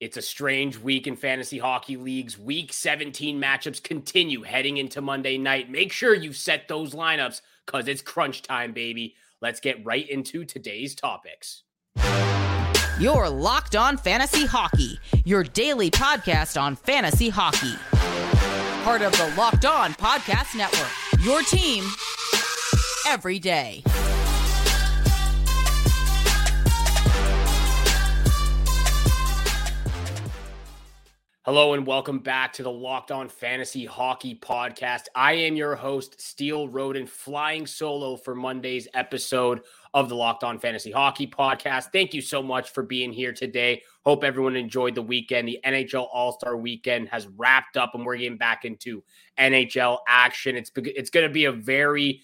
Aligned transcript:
It's 0.00 0.16
a 0.16 0.22
strange 0.22 0.78
week 0.78 1.08
in 1.08 1.16
fantasy 1.16 1.58
hockey 1.58 1.96
leagues. 1.96 2.38
Week 2.38 2.72
17 2.72 3.40
matchups 3.40 3.82
continue 3.82 4.42
heading 4.42 4.76
into 4.76 5.00
Monday 5.00 5.38
night. 5.38 5.68
Make 5.68 5.90
sure 5.90 6.14
you 6.14 6.32
set 6.32 6.68
those 6.68 6.94
lineups 6.94 7.40
because 7.66 7.88
it's 7.88 8.00
crunch 8.00 8.42
time, 8.42 8.72
baby. 8.72 9.16
Let's 9.40 9.58
get 9.58 9.84
right 9.84 10.08
into 10.08 10.44
today's 10.44 10.94
topics. 10.94 11.64
You're 13.00 13.28
Locked 13.28 13.74
On 13.74 13.96
Fantasy 13.96 14.46
Hockey, 14.46 15.00
your 15.24 15.42
daily 15.42 15.90
podcast 15.90 16.60
on 16.60 16.76
fantasy 16.76 17.28
hockey. 17.28 17.74
Part 18.84 19.02
of 19.02 19.10
the 19.12 19.34
Locked 19.36 19.64
On 19.64 19.94
Podcast 19.94 20.56
Network, 20.56 21.24
your 21.24 21.42
team 21.42 21.84
every 23.08 23.40
day. 23.40 23.82
Hello 31.48 31.72
and 31.72 31.86
welcome 31.86 32.18
back 32.18 32.52
to 32.52 32.62
the 32.62 32.70
Locked 32.70 33.10
On 33.10 33.26
Fantasy 33.26 33.86
Hockey 33.86 34.34
Podcast. 34.34 35.04
I 35.14 35.32
am 35.32 35.56
your 35.56 35.74
host, 35.76 36.20
Steele 36.20 36.68
Roden, 36.68 37.06
flying 37.06 37.66
solo 37.66 38.18
for 38.18 38.34
Monday's 38.34 38.86
episode 38.92 39.62
of 39.94 40.10
the 40.10 40.14
Locked 40.14 40.44
On 40.44 40.58
Fantasy 40.58 40.90
Hockey 40.90 41.26
Podcast. 41.26 41.84
Thank 41.90 42.12
you 42.12 42.20
so 42.20 42.42
much 42.42 42.68
for 42.68 42.82
being 42.82 43.14
here 43.14 43.32
today. 43.32 43.82
Hope 44.04 44.24
everyone 44.24 44.56
enjoyed 44.56 44.94
the 44.94 45.00
weekend. 45.00 45.48
The 45.48 45.58
NHL 45.64 46.08
All 46.12 46.32
Star 46.32 46.54
Weekend 46.58 47.08
has 47.08 47.26
wrapped 47.28 47.78
up, 47.78 47.94
and 47.94 48.04
we're 48.04 48.18
getting 48.18 48.36
back 48.36 48.66
into 48.66 49.02
NHL 49.38 50.00
action. 50.06 50.54
It's 50.54 50.70
it's 50.76 51.08
going 51.08 51.26
to 51.26 51.32
be 51.32 51.46
a 51.46 51.52
very 51.52 52.20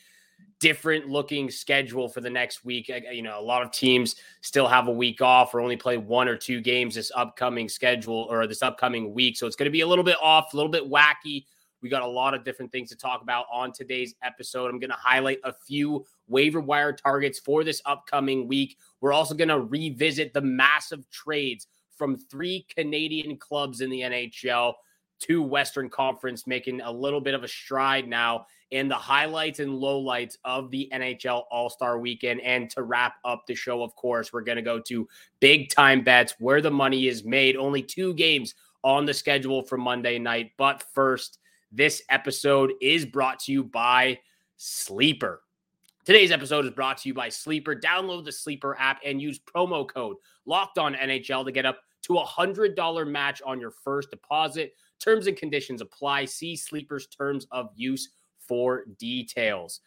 different 0.65 1.11
looking 1.11 1.51
schedule 1.51 2.09
for 2.09 2.23
the 2.23 2.31
next 2.31 2.65
week. 2.65 2.89
You 2.89 3.21
know, 3.21 3.39
a 3.39 3.43
lot 3.43 3.61
of 3.61 3.71
teams 3.71 4.17
still 4.41 4.67
have 4.67 4.89
a 4.89 4.91
week 4.91 5.21
off 5.21 5.55
or 5.55 5.61
only 5.61 5.77
play 5.77 5.99
one 5.99 6.27
or 6.27 6.39
two 6.39 6.63
games 6.63 6.95
this 6.95 7.13
upcoming 7.15 7.69
schedule 7.69 8.27
or 8.31 8.47
this 8.47 8.63
upcoming 8.63 9.13
week. 9.13 9.37
So 9.37 9.47
it's 9.47 9.57
going 9.57 9.67
to 9.67 9.71
be 9.71 9.83
a 9.83 9.87
little 9.87 10.03
bit 10.03 10.17
off, 10.23 10.55
a 10.55 10.57
little 10.57 10.73
bit 10.73 10.91
wacky. 10.91 11.45
We 11.83 11.91
got 11.91 12.01
a 12.01 12.07
lot 12.07 12.33
of 12.33 12.45
different 12.45 12.73
things 12.73 12.89
to 12.89 12.97
talk 12.97 13.21
about 13.21 13.45
on 13.53 13.73
today's 13.73 14.15
episode. 14.23 14.71
I'm 14.71 14.79
going 14.79 14.89
to 14.89 14.97
highlight 14.97 15.37
a 15.45 15.53
few 15.53 16.07
waiver 16.29 16.61
wire 16.61 16.95
targets 16.95 17.39
for 17.39 17.63
this 17.63 17.83
upcoming 17.85 18.49
week. 18.49 18.79
We're 19.03 19.13
also 19.13 19.35
going 19.35 19.49
to 19.49 19.61
revisit 19.61 20.33
the 20.33 20.41
massive 20.41 21.07
trades 21.11 21.67
from 21.95 22.17
three 22.17 22.65
Canadian 22.75 23.37
clubs 23.37 23.83
in 23.83 23.91
the 23.91 24.01
NHL 24.01 24.73
to 25.21 25.43
Western 25.43 25.91
Conference, 25.91 26.47
making 26.47 26.81
a 26.81 26.91
little 26.91 27.21
bit 27.21 27.35
of 27.35 27.45
a 27.45 27.49
stride 27.49 28.09
now 28.09 28.47
in 28.75 28.89
the 28.89 28.95
highlights 28.95 29.61
and 29.61 29.71
lowlights 29.71 30.37
of 30.45 30.69
the 30.73 30.91
NHL 30.93 31.45
All 31.49 31.71
Star 31.71 32.01
weekend. 32.01 32.41
And 32.41 32.69
to 32.71 32.83
wrap 32.83 33.15
up 33.25 33.47
the 33.47 33.55
show, 33.55 33.85
of 33.85 33.95
course, 33.95 34.33
we're 34.33 34.43
going 34.43 34.57
to 34.57 34.63
go 34.63 34.81
to 34.81 35.09
big 35.39 35.71
time 35.71 36.03
bets 36.03 36.35
where 36.41 36.61
the 36.61 36.73
money 36.73 37.07
is 37.07 37.25
made. 37.25 37.57
Only 37.57 37.83
two 37.83 38.15
games 38.15 38.57
on 38.83 39.07
the 39.07 39.15
schedule 39.15 39.63
for 39.63 39.79
Monday 39.79 40.19
night. 40.19 40.51
But 40.59 40.83
first, 40.93 41.39
this 41.71 42.03
episode 42.09 42.73
is 42.81 43.07
brought 43.07 43.39
to 43.41 43.53
you 43.53 43.63
by 43.63 44.19
Sleeper. 44.57 45.43
Today's 46.05 46.33
episode 46.33 46.65
is 46.65 46.73
brought 46.73 46.99
to 46.99 47.09
you 47.09 47.15
by 47.15 47.29
Sleeper. 47.29 47.77
Download 47.77 48.25
the 48.25 48.33
Sleeper 48.33 48.77
app 48.79 49.01
and 49.05 49.23
use 49.23 49.39
promo 49.39 49.89
code 49.89 50.17
Locked 50.47 50.79
On 50.79 50.95
NHL 50.95 51.45
to 51.45 51.53
get 51.53 51.65
up 51.65 51.79
to 52.03 52.19
a 52.19 52.25
hundred 52.25 52.75
dollar 52.75 53.05
match 53.05 53.41
on 53.47 53.61
your 53.61 53.71
first 53.71 54.11
deposit. 54.11 54.75
Terms 54.99 55.29
and 55.29 55.37
conditions 55.37 55.81
apply. 55.81 56.25
See 56.25 56.57
Sleeper's 56.57 57.07
terms 57.07 57.47
of 57.53 57.71
use 57.77 58.09
for 58.47 58.85
details. 58.99 59.81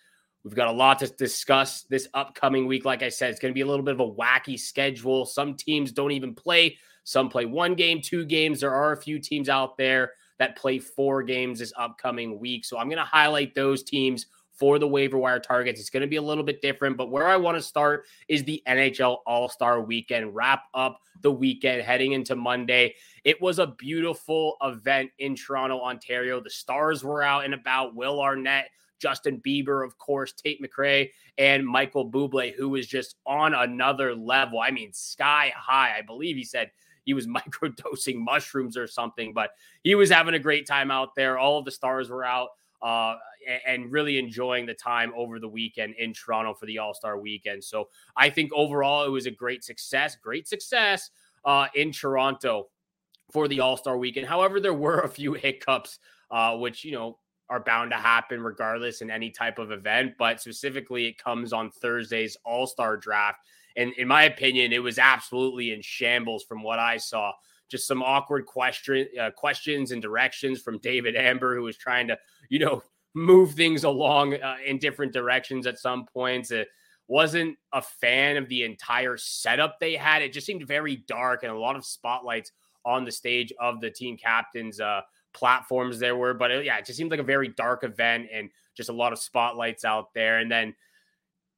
We've 0.43 0.55
got 0.55 0.69
a 0.69 0.71
lot 0.71 0.99
to 0.99 1.07
discuss 1.07 1.83
this 1.83 2.07
upcoming 2.13 2.67
week. 2.67 2.85
Like 2.85 3.03
I 3.03 3.09
said, 3.09 3.31
it's 3.31 3.39
going 3.39 3.51
to 3.51 3.55
be 3.55 3.61
a 3.61 3.65
little 3.65 3.83
bit 3.83 3.95
of 3.95 3.99
a 3.99 4.09
wacky 4.09 4.57
schedule. 4.57 5.25
Some 5.25 5.55
teams 5.55 5.91
don't 5.91 6.11
even 6.11 6.33
play, 6.33 6.77
some 7.03 7.27
play 7.27 7.45
one 7.45 7.75
game, 7.75 8.01
two 8.01 8.23
games. 8.23 8.61
There 8.61 8.73
are 8.73 8.93
a 8.93 9.01
few 9.01 9.19
teams 9.19 9.49
out 9.49 9.77
there 9.77 10.13
that 10.39 10.55
play 10.55 10.79
four 10.79 11.23
games 11.23 11.59
this 11.59 11.73
upcoming 11.77 12.39
week. 12.39 12.63
So 12.63 12.77
I'm 12.77 12.87
going 12.87 12.97
to 12.97 13.03
highlight 13.03 13.55
those 13.55 13.83
teams 13.83 14.27
for 14.57 14.79
the 14.79 14.87
waiver 14.87 15.17
wire 15.17 15.39
targets. 15.39 15.79
It's 15.79 15.89
going 15.89 16.01
to 16.01 16.07
be 16.07 16.15
a 16.15 16.21
little 16.21 16.43
bit 16.43 16.61
different, 16.61 16.97
but 16.97 17.11
where 17.11 17.27
I 17.27 17.37
want 17.37 17.57
to 17.57 17.61
start 17.61 18.05
is 18.27 18.43
the 18.43 18.61
NHL 18.67 19.19
All 19.25 19.49
Star 19.49 19.81
weekend. 19.81 20.35
Wrap 20.35 20.63
up 20.73 20.99
the 21.21 21.31
weekend 21.31 21.83
heading 21.83 22.13
into 22.13 22.35
Monday. 22.35 22.95
It 23.23 23.41
was 23.41 23.59
a 23.59 23.67
beautiful 23.67 24.57
event 24.63 25.11
in 25.19 25.35
Toronto, 25.35 25.79
Ontario. 25.81 26.41
The 26.41 26.49
stars 26.49 27.03
were 27.03 27.21
out 27.21 27.45
and 27.45 27.53
about. 27.53 27.95
Will 27.95 28.19
Arnett, 28.19 28.69
Justin 28.99 29.41
Bieber, 29.45 29.85
of 29.85 29.97
course, 29.97 30.33
Tate 30.33 30.61
McRae, 30.61 31.11
and 31.37 31.65
Michael 31.65 32.09
Bublé, 32.09 32.53
who 32.55 32.69
was 32.69 32.87
just 32.87 33.15
on 33.25 33.53
another 33.53 34.15
level. 34.15 34.59
I 34.59 34.71
mean, 34.71 34.91
sky 34.91 35.53
high. 35.55 35.95
I 35.97 36.01
believe 36.01 36.35
he 36.35 36.43
said 36.43 36.71
he 37.03 37.13
was 37.13 37.27
microdosing 37.27 38.15
mushrooms 38.15 38.75
or 38.75 38.87
something, 38.87 39.33
but 39.33 39.51
he 39.83 39.93
was 39.95 40.09
having 40.09 40.33
a 40.33 40.39
great 40.39 40.65
time 40.65 40.89
out 40.89 41.15
there. 41.15 41.37
All 41.37 41.59
of 41.59 41.65
the 41.65 41.71
stars 41.71 42.09
were 42.09 42.25
out 42.25 42.49
uh, 42.81 43.15
and 43.65 43.91
really 43.91 44.17
enjoying 44.17 44.65
the 44.65 44.73
time 44.73 45.11
over 45.15 45.39
the 45.39 45.47
weekend 45.47 45.95
in 45.95 46.13
Toronto 46.13 46.53
for 46.53 46.65
the 46.65 46.77
All 46.77 46.93
Star 46.93 47.19
weekend. 47.19 47.63
So 47.63 47.89
I 48.15 48.29
think 48.29 48.51
overall 48.53 49.05
it 49.05 49.09
was 49.09 49.25
a 49.25 49.31
great 49.31 49.63
success, 49.63 50.15
great 50.15 50.47
success 50.47 51.09
uh, 51.45 51.67
in 51.75 51.91
Toronto 51.91 52.67
for 53.31 53.47
the 53.47 53.59
All 53.59 53.77
Star 53.77 53.97
weekend. 53.97 54.27
However, 54.27 54.59
there 54.59 54.73
were 54.73 55.01
a 55.01 55.09
few 55.09 55.33
hiccups, 55.35 55.99
uh, 56.31 56.57
which, 56.57 56.83
you 56.83 56.91
know, 56.91 57.19
are 57.49 57.61
bound 57.61 57.91
to 57.91 57.97
happen 57.97 58.41
regardless 58.41 59.01
in 59.01 59.09
any 59.09 59.29
type 59.29 59.57
of 59.57 59.71
event, 59.71 60.13
but 60.19 60.41
specifically 60.41 61.05
it 61.05 61.17
comes 61.17 61.53
on 61.53 61.71
Thursday's 61.71 62.37
All 62.43 62.67
Star 62.67 62.97
draft. 62.97 63.39
And 63.75 63.93
in 63.93 64.07
my 64.07 64.23
opinion, 64.23 64.73
it 64.73 64.81
was 64.81 64.97
absolutely 64.97 65.71
in 65.71 65.81
shambles 65.81 66.43
from 66.43 66.63
what 66.63 66.79
I 66.79 66.97
saw. 66.97 67.31
Just 67.69 67.87
some 67.87 68.01
awkward 68.01 68.45
question, 68.45 69.07
uh, 69.21 69.29
questions 69.31 69.91
and 69.91 70.01
directions 70.01 70.61
from 70.61 70.79
David 70.79 71.15
Amber, 71.15 71.55
who 71.55 71.63
was 71.63 71.77
trying 71.77 72.07
to 72.07 72.17
you 72.49 72.59
know, 72.59 72.83
move 73.13 73.53
things 73.53 73.83
along 73.83 74.35
uh, 74.35 74.57
in 74.65 74.77
different 74.77 75.13
directions 75.13 75.65
at 75.67 75.79
some 75.79 76.05
points. 76.05 76.51
It 76.51 76.67
wasn't 77.07 77.57
a 77.73 77.81
fan 77.81 78.37
of 78.37 78.47
the 78.49 78.63
entire 78.63 79.17
setup 79.17 79.79
they 79.79 79.95
had. 79.95 80.21
It 80.21 80.33
just 80.33 80.45
seemed 80.45 80.67
very 80.67 80.97
dark 81.07 81.43
and 81.43 81.51
a 81.51 81.57
lot 81.57 81.75
of 81.75 81.85
spotlights 81.85 82.51
on 82.85 83.05
the 83.05 83.11
stage 83.11 83.51
of 83.59 83.81
the 83.81 83.89
team 83.89 84.17
captains' 84.17 84.79
uh, 84.79 85.01
platforms 85.33 85.99
there 85.99 86.15
were. 86.15 86.33
But 86.33 86.51
it, 86.51 86.65
yeah, 86.65 86.77
it 86.77 86.85
just 86.85 86.97
seemed 86.97 87.11
like 87.11 87.19
a 87.19 87.23
very 87.23 87.49
dark 87.49 87.83
event 87.83 88.27
and 88.31 88.49
just 88.75 88.89
a 88.89 88.93
lot 88.93 89.13
of 89.13 89.19
spotlights 89.19 89.83
out 89.83 90.13
there. 90.13 90.39
And 90.39 90.51
then, 90.51 90.75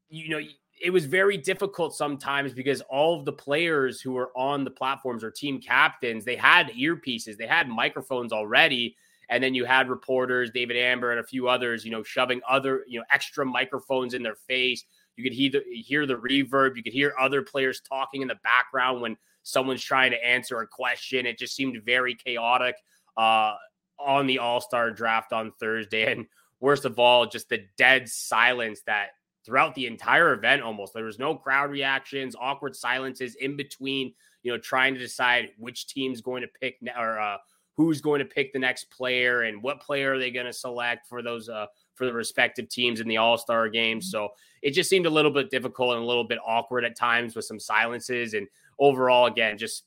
you 0.10 0.30
know, 0.30 0.42
it 0.82 0.92
was 0.92 1.06
very 1.06 1.36
difficult 1.38 1.94
sometimes 1.94 2.54
because 2.54 2.82
all 2.82 3.20
of 3.20 3.26
the 3.26 3.34
players 3.34 4.00
who 4.00 4.14
were 4.14 4.32
on 4.36 4.64
the 4.64 4.72
platforms 4.72 5.24
or 5.24 5.32
team 5.32 5.60
captains, 5.60 6.24
they 6.24 6.38
had 6.38 6.70
earpieces, 6.70 7.38
they 7.38 7.48
had 7.48 7.68
microphones 7.68 8.32
already 8.32 8.96
and 9.30 9.44
then 9.44 9.54
you 9.54 9.64
had 9.64 9.90
reporters, 9.90 10.50
David 10.52 10.76
Amber 10.76 11.12
and 11.12 11.20
a 11.20 11.24
few 11.24 11.48
others, 11.48 11.86
you 11.86 11.92
know, 11.92 12.04
shoving 12.04 12.42
other, 12.50 12.84
you 12.88 13.00
know, 13.00 13.06
extra 13.12 13.46
microphones 13.46 14.14
in 14.16 14.24
their 14.24 14.36
face. 14.36 14.84
You 15.16 15.24
could 15.24 15.34
hear 15.34 15.52
the, 15.52 15.64
hear 15.72 16.06
the 16.06 16.16
reverb. 16.16 16.76
You 16.76 16.84
could 16.84 16.94
hear 16.94 17.14
other 17.20 17.44
players 17.44 17.82
talking 17.82 18.24
in 18.24 18.28
the 18.28 18.40
background 18.44 19.02
when 19.02 19.18
someone's 19.44 19.84
trying 19.84 20.12
to 20.12 20.26
answer 20.26 20.60
a 20.62 20.68
question. 20.68 21.26
It 21.26 21.38
just 21.38 21.56
seemed 21.56 21.80
very 21.86 22.16
chaotic 22.16 22.76
uh, 23.18 23.54
on 24.00 24.26
the 24.26 24.40
All 24.40 24.62
Star 24.62 24.92
draft 24.92 25.32
on 25.32 25.52
Thursday. 25.60 26.12
And 26.12 26.26
worst 26.60 26.86
of 26.86 26.98
all, 26.98 27.28
just 27.28 27.50
the 27.50 27.66
dead 27.78 28.10
silence 28.10 28.82
that 28.88 29.10
throughout 29.46 29.76
the 29.76 29.86
entire 29.86 30.34
event 30.34 30.62
almost 30.62 30.94
there 30.94 31.06
was 31.06 31.20
no 31.20 31.36
crowd 31.36 31.70
reactions, 31.70 32.36
awkward 32.40 32.76
silences 32.76 33.36
in 33.36 33.56
between, 33.56 34.14
you 34.42 34.52
know, 34.52 34.58
trying 34.58 34.96
to 34.96 35.00
decide 35.00 35.50
which 35.58 35.88
team's 35.88 36.22
going 36.22 36.42
to 36.42 36.48
pick 36.60 36.78
or 36.98 37.20
uh, 37.20 37.38
who's 37.80 38.02
going 38.02 38.20
to 38.20 38.26
pick 38.26 38.52
the 38.52 38.60
next 38.60 38.92
player 38.92 39.44
and 39.44 39.64
what 39.64 39.80
player 39.80 40.16
are 40.16 40.20
they 40.20 40.32
going 40.32 40.46
to 40.46 40.52
select 40.52 41.08
for 41.08 41.22
those 41.22 41.48
uh, 41.48 41.66
for 41.96 42.06
the 42.06 42.12
respective 42.12 42.68
teams 42.68 43.00
in 43.00 43.08
the 43.08 43.16
All 43.16 43.38
Star 43.38 43.70
game. 43.70 44.02
So 44.02 44.28
it 44.62 44.72
just 44.72 44.90
seemed 44.90 45.06
a 45.06 45.10
little 45.10 45.32
bit 45.32 45.50
difficult 45.50 45.94
and 45.94 46.04
a 46.04 46.06
little 46.06 46.26
bit 46.26 46.40
awkward 46.46 46.84
at 46.84 46.98
times 46.98 47.38
with 47.38 47.46
some 47.46 47.58
silences. 47.58 48.34
And 48.34 48.50
overall, 48.80 49.28
again, 49.28 49.58
just 49.58 49.86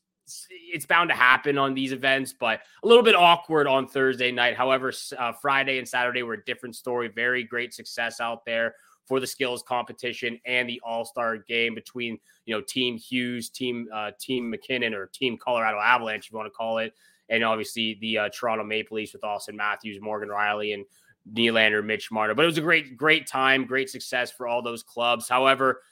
it's 0.72 0.86
bound 0.86 1.10
to 1.10 1.14
happen 1.14 1.58
on 1.58 1.75
these 1.75 1.93
events, 1.93 2.32
but 2.32 2.61
a 2.82 2.88
little 2.88 3.02
bit 3.02 3.14
awkward 3.14 3.66
on 3.66 3.87
Thursday 3.87 4.32
night. 4.32 4.56
However, 4.56 4.90
uh, 5.19 5.32
Friday 5.32 5.76
and 5.76 5.87
Saturday 5.87 6.22
were 6.22 6.34
a 6.34 6.44
different 6.46 6.75
story. 6.75 7.08
Very 7.14 7.44
great 7.44 7.75
success 7.75 8.20
out 8.20 8.46
there 8.46 8.75
for 9.06 9.20
the 9.20 9.26
skills 9.26 9.62
competition 9.62 10.40
and 10.46 10.66
the 10.66 10.81
All 10.82 11.05
Star 11.05 11.37
game 11.37 11.75
between 11.75 12.19
you 12.46 12.55
know 12.55 12.62
Team 12.62 12.96
Hughes, 12.96 13.50
Team 13.50 13.87
uh, 13.93 14.12
Team 14.19 14.49
MacKinnon, 14.49 14.94
or 14.94 15.08
Team 15.08 15.37
Colorado 15.37 15.78
Avalanche, 15.78 16.28
if 16.28 16.32
you 16.32 16.38
want 16.38 16.46
to 16.46 16.56
call 16.56 16.78
it 16.78 16.94
and 17.28 17.44
obviously 17.44 17.98
the 18.00 18.19
uh, 18.19 18.28
Toronto 18.28 18.64
Maple 18.64 18.96
Leafs 18.96 19.12
with 19.12 19.22
Auston 19.22 19.54
Matthews, 19.54 20.00
Morgan 20.00 20.28
Rielly, 20.28 20.74
and 20.74 20.84
Nylander, 21.32 21.84
Mitch 21.84 22.10
Marner. 22.10 22.34
But 22.34 22.44
it 22.44 22.46
was 22.46 22.58
a 22.58 22.62
great, 22.62 22.96
great 22.96 23.26
time, 23.26 23.64
great 23.64 23.90
success 23.90 24.30
for 24.30 24.46
all 24.46 24.62
those 24.62 24.82
clubs. 24.82 25.28
However, 25.28 25.82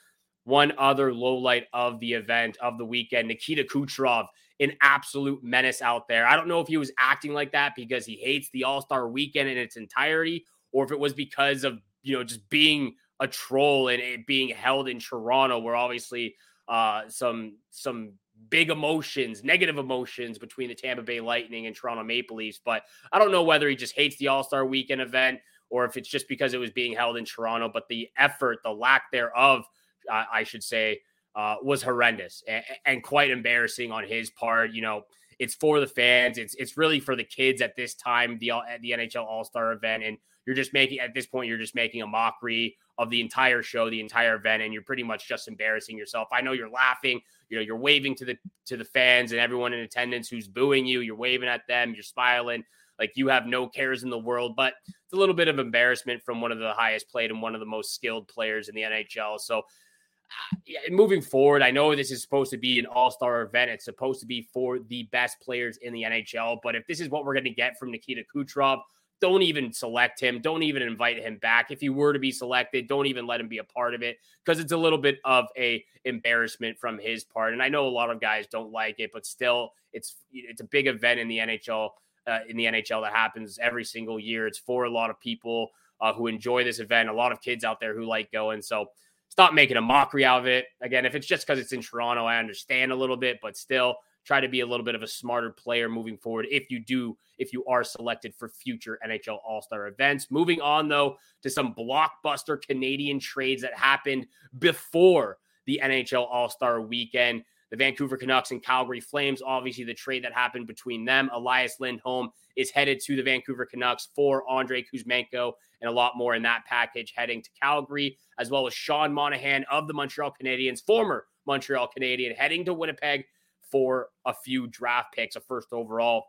one 0.45 0.73
other 0.79 1.13
low 1.13 1.37
light 1.37 1.67
of 1.73 2.01
the 2.01 2.15
event 2.15 2.57
of 2.61 2.79
the 2.79 2.85
weekend, 2.85 3.29
Nikita 3.29 3.65
Kucherov, 3.65 4.27
an 4.59 4.73
absolute 4.83 5.43
menace 5.43 5.81
out 5.81 6.09
there. 6.09 6.27
I 6.27 6.37
don't 6.37 6.49
know 6.49 6.61
if 6.61 6.69
he 6.69 6.77
was 6.77 6.93
acting 6.99 7.33
like 7.33 7.53
that 7.53 7.75
because 7.75 8.05
he 8.05 8.17
hates 8.17 8.51
the 8.51 8.65
All 8.65 8.83
Star 8.83 9.09
weekend 9.09 9.49
in 9.49 9.57
its 9.57 9.77
entirety, 9.77 10.45
or 10.73 10.85
if 10.85 10.93
it 10.93 10.99
was 10.99 11.15
because 11.15 11.65
of 11.65 11.81
you 12.03 12.17
know 12.17 12.25
just 12.25 12.49
being 12.51 12.95
a 13.21 13.29
troll 13.29 13.89
and 13.89 14.03
it 14.03 14.27
being 14.27 14.49
held 14.49 14.89
in 14.89 14.99
Toronto, 14.99 15.59
where 15.59 15.77
obviously 15.77 16.35
uh, 16.69 17.03
some 17.09 17.57
some 17.71 18.13
big 18.49 18.71
emotions, 18.71 19.45
negative 19.45 19.79
emotions 19.79 20.39
between 20.39 20.69
the 20.69 20.75
Tampa 20.75 21.03
Bay 21.03 21.21
Lightning 21.21 21.67
and 21.67 21.77
Toronto 21.77 22.03
Maple 22.03 22.37
Leafs. 22.37 22.61
But 22.65 22.83
I 23.13 23.19
don't 23.19 23.33
know 23.33 23.43
whether 23.43 23.69
he 23.69 23.77
just 23.77 23.95
hates 23.95 24.17
the 24.17 24.29
All 24.29 24.43
Star 24.43 24.65
Weekend 24.65 25.01
event 25.01 25.41
or 25.69 25.85
if 25.85 25.97
it's 25.97 26.09
just 26.09 26.29
because 26.29 26.55
it 26.55 26.59
was 26.59 26.71
being 26.71 26.95
held 26.95 27.17
in 27.17 27.25
Toronto. 27.25 27.71
But 27.73 27.89
the 27.89 28.09
effort, 28.17 28.59
the 28.65 28.71
lack 28.71 29.11
thereof, 29.13 29.65
I 30.11 30.43
should 30.43 30.65
say, 30.65 31.01
uh, 31.35 31.57
was 31.63 31.83
horrendous 31.83 32.43
and, 32.49 32.65
and 32.85 33.03
quite 33.03 33.31
embarrassing 33.31 33.93
on 33.93 34.05
his 34.05 34.31
part. 34.31 34.73
You 34.73 34.83
know, 34.83 35.03
it's 35.39 35.55
for 35.55 35.81
the 35.81 35.87
fans. 35.87 36.39
It's 36.39 36.55
it's 36.57 36.77
really 36.77 37.01
for 37.01 37.17
the 37.17 37.25
kids 37.25 37.63
at 37.63 37.77
this 37.77 37.95
time, 37.95 38.39
the 38.41 38.51
at 38.51 38.81
the 38.83 38.91
NHL 38.91 39.25
All 39.25 39.45
Star 39.45 39.73
event, 39.73 40.03
and 40.03 40.19
you're 40.47 40.57
just 40.57 40.73
making 40.73 40.99
at 40.99 41.15
this 41.15 41.27
point 41.27 41.49
you're 41.49 41.59
just 41.59 41.75
making 41.75 42.03
a 42.03 42.07
mockery 42.07 42.77
of 43.01 43.09
the 43.09 43.21
entire 43.21 43.63
show, 43.63 43.89
the 43.89 43.99
entire 43.99 44.35
event, 44.35 44.63
and 44.63 44.75
you're 44.75 44.83
pretty 44.83 45.03
much 45.03 45.27
just 45.27 45.49
embarrassing 45.49 45.97
yourself. 45.97 46.29
I 46.31 46.43
know 46.43 46.53
you're 46.53 46.69
laughing, 46.69 47.19
you 47.49 47.57
know, 47.57 47.63
you're 47.63 47.79
waving 47.79 48.15
to 48.17 48.27
the 48.27 48.37
to 48.67 48.77
the 48.77 48.85
fans 48.85 49.33
and 49.33 49.41
everyone 49.41 49.73
in 49.73 49.81
attendance 49.81 50.29
who's 50.29 50.47
booing 50.47 50.85
you. 50.85 51.01
You're 51.01 51.17
waving 51.17 51.49
at 51.49 51.67
them, 51.67 51.95
you're 51.95 52.03
smiling 52.03 52.63
like 52.99 53.13
you 53.15 53.29
have 53.29 53.47
no 53.47 53.67
cares 53.67 54.03
in 54.03 54.11
the 54.11 54.19
world. 54.19 54.55
But 54.55 54.75
it's 54.85 55.15
a 55.15 55.17
little 55.17 55.35
bit 55.35 55.49
of 55.49 55.59
embarrassment 55.59 56.23
from 56.23 56.43
one 56.43 56.53
of 56.53 56.59
the 56.59 56.75
highest 56.75 57.09
played 57.09 57.31
and 57.31 57.41
one 57.41 57.55
of 57.55 57.61
the 57.61 57.67
most 57.67 57.95
skilled 57.95 58.29
players 58.29 58.69
in 58.69 58.75
the 58.75 58.83
NHL. 58.83 59.41
So 59.41 59.61
uh, 59.61 60.91
moving 60.91 61.23
forward, 61.23 61.63
I 61.63 61.71
know 61.71 61.97
this 61.97 62.11
is 62.11 62.21
supposed 62.21 62.51
to 62.51 62.59
be 62.59 62.79
an 62.79 62.85
all 62.85 63.11
star 63.11 63.41
event. 63.41 63.71
It's 63.71 63.87
supposed 63.87 64.21
to 64.21 64.27
be 64.27 64.47
for 64.53 64.79
the 64.79 65.05
best 65.05 65.41
players 65.41 65.79
in 65.79 65.95
the 65.95 66.03
NHL. 66.03 66.59
But 66.63 66.77
if 66.77 66.87
this 66.87 67.01
is 67.01 67.09
what 67.09 67.25
we're 67.25 67.35
going 67.35 67.45
to 67.45 67.51
get 67.51 67.79
from 67.79 67.91
Nikita 67.91 68.25
Kucherov, 68.35 68.83
don't 69.21 69.43
even 69.43 69.73
select 69.73 70.21
him. 70.21 70.41
Don't 70.41 70.63
even 70.63 70.83
invite 70.83 71.19
him 71.19 71.37
back. 71.37 71.71
If 71.71 71.81
he 71.81 71.89
were 71.89 72.13
to 72.13 72.19
be 72.19 72.33
selected, 72.33 72.89
don't 72.89 73.07
even 73.07 73.27
let 73.27 73.41
him 73.41 73.49
be 73.49 73.59
a 73.59 73.65
part 73.65 73.95
of 73.95 74.03
it 74.03 74.19
because 74.45 74.61
it's 74.61 74.73
a 74.73 74.77
little 74.77 74.99
bit 74.99 75.19
of 75.25 75.47
a 75.57 75.85
embarrassment 76.05 76.79
from 76.79 76.99
his 76.99 77.25
part. 77.25 77.53
And 77.53 77.63
I 77.63 77.69
know 77.69 77.87
a 77.87 77.91
lot 77.91 78.11
of 78.11 78.21
guys 78.21 78.47
don't 78.47 78.73
like 78.73 78.99
it, 78.99 79.11
but 79.13 79.27
still, 79.27 79.73
it's 79.93 80.17
it's 80.33 80.61
a 80.61 80.65
big 80.65 80.87
event 80.87 81.21
in 81.21 81.29
the 81.29 81.39
NHL. 81.39 81.91
Uh, 82.27 82.41
in 82.49 82.57
the 82.57 82.67
NHL 82.67 83.03
that 83.03 83.15
happens 83.15 83.59
every 83.61 83.83
single 83.83 84.21
year. 84.21 84.47
It's 84.47 84.59
for 84.59 84.85
a 84.85 84.91
lot 84.91 85.09
of 85.09 85.19
people 85.19 85.71
uh, 86.01 86.13
who 86.13 86.27
enjoy 86.27 86.63
this 86.63 86.79
event. 86.79 87.09
A 87.09 87.13
lot 87.13 87.33
of 87.33 87.41
kids 87.41 87.65
out 87.65 87.81
there 87.81 87.95
who 87.95 88.05
like 88.05 88.31
going. 88.31 88.61
So 88.61 88.91
stop 89.31 89.55
making 89.55 89.79
a 89.79 89.81
mockery 89.81 90.25
out 90.25 90.41
of 90.41 90.47
it. 90.47 90.67
Again, 90.83 91.07
if 91.07 91.15
it's 91.15 91.27
just 91.27 91.47
because 91.47 91.59
it's 91.59 91.73
in 91.73 91.81
Toronto, 91.81 92.27
I 92.27 92.39
understand 92.39 92.93
a 92.93 92.95
little 92.95 93.17
bit, 93.17 93.41
but 93.41 93.57
still 93.57 93.97
try 94.31 94.41
to 94.41 94.49
be 94.49 94.61
a 94.61 94.67
little 94.67 94.87
bit 94.87 94.95
of 94.95 95.03
a 95.03 95.09
smarter 95.09 95.51
player 95.51 95.89
moving 95.89 96.17
forward 96.17 96.47
if 96.53 96.71
you 96.71 96.79
do, 96.79 97.17
if 97.39 97.53
you 97.53 97.65
are 97.65 97.83
selected 97.83 98.33
for 98.33 98.49
future 98.49 98.97
NHL 99.05 99.39
All 99.45 99.61
Star 99.61 99.89
events. 99.89 100.31
Moving 100.31 100.61
on, 100.61 100.87
though, 100.87 101.17
to 101.43 101.51
some 101.51 101.75
blockbuster 101.75 102.63
Canadian 102.63 103.19
trades 103.19 103.61
that 103.63 103.77
happened 103.77 104.29
before 104.61 105.39
the 105.67 105.81
NHL 105.83 106.29
All 106.31 106.49
Star 106.49 106.81
weekend. 106.81 107.43
The 107.73 107.77
Vancouver 107.77 108.17
Canucks 108.17 108.53
and 108.53 108.63
Calgary 108.63 109.01
Flames, 109.01 109.43
obviously, 109.43 109.83
the 109.83 109.95
trade 109.95 110.23
that 110.23 110.33
happened 110.33 110.69
between 110.69 111.05
them. 111.05 111.29
Elias 111.33 111.81
Lindholm 111.81 112.31
is 112.55 112.71
headed 112.71 113.01
to 113.07 113.17
the 113.17 113.23
Vancouver 113.25 113.67
Canucks 113.67 114.11
for 114.15 114.49
Andrei 114.49 114.85
Kuzmenko 114.85 115.53
and 115.81 115.89
a 115.89 115.93
lot 115.93 116.17
more 116.17 116.37
in 116.37 116.43
that 116.43 116.65
package 116.67 117.13
heading 117.17 117.43
to 117.43 117.51
Calgary, 117.61 118.17
as 118.39 118.49
well 118.49 118.69
as 118.69 118.75
Sean 118.75 119.13
Monahan 119.13 119.65
of 119.71 119.89
the 119.89 119.95
Montreal 119.95 120.33
Canadiens, 120.41 120.85
former 120.85 121.27
Montreal 121.47 121.89
Canadian, 121.89 122.35
heading 122.35 122.65
to 122.65 122.75
Winnipeg 122.75 123.25
for 123.71 124.09
a 124.25 124.35
few 124.35 124.67
draft 124.67 125.15
picks, 125.15 125.37
a 125.37 125.41
first 125.41 125.73
overall 125.73 126.27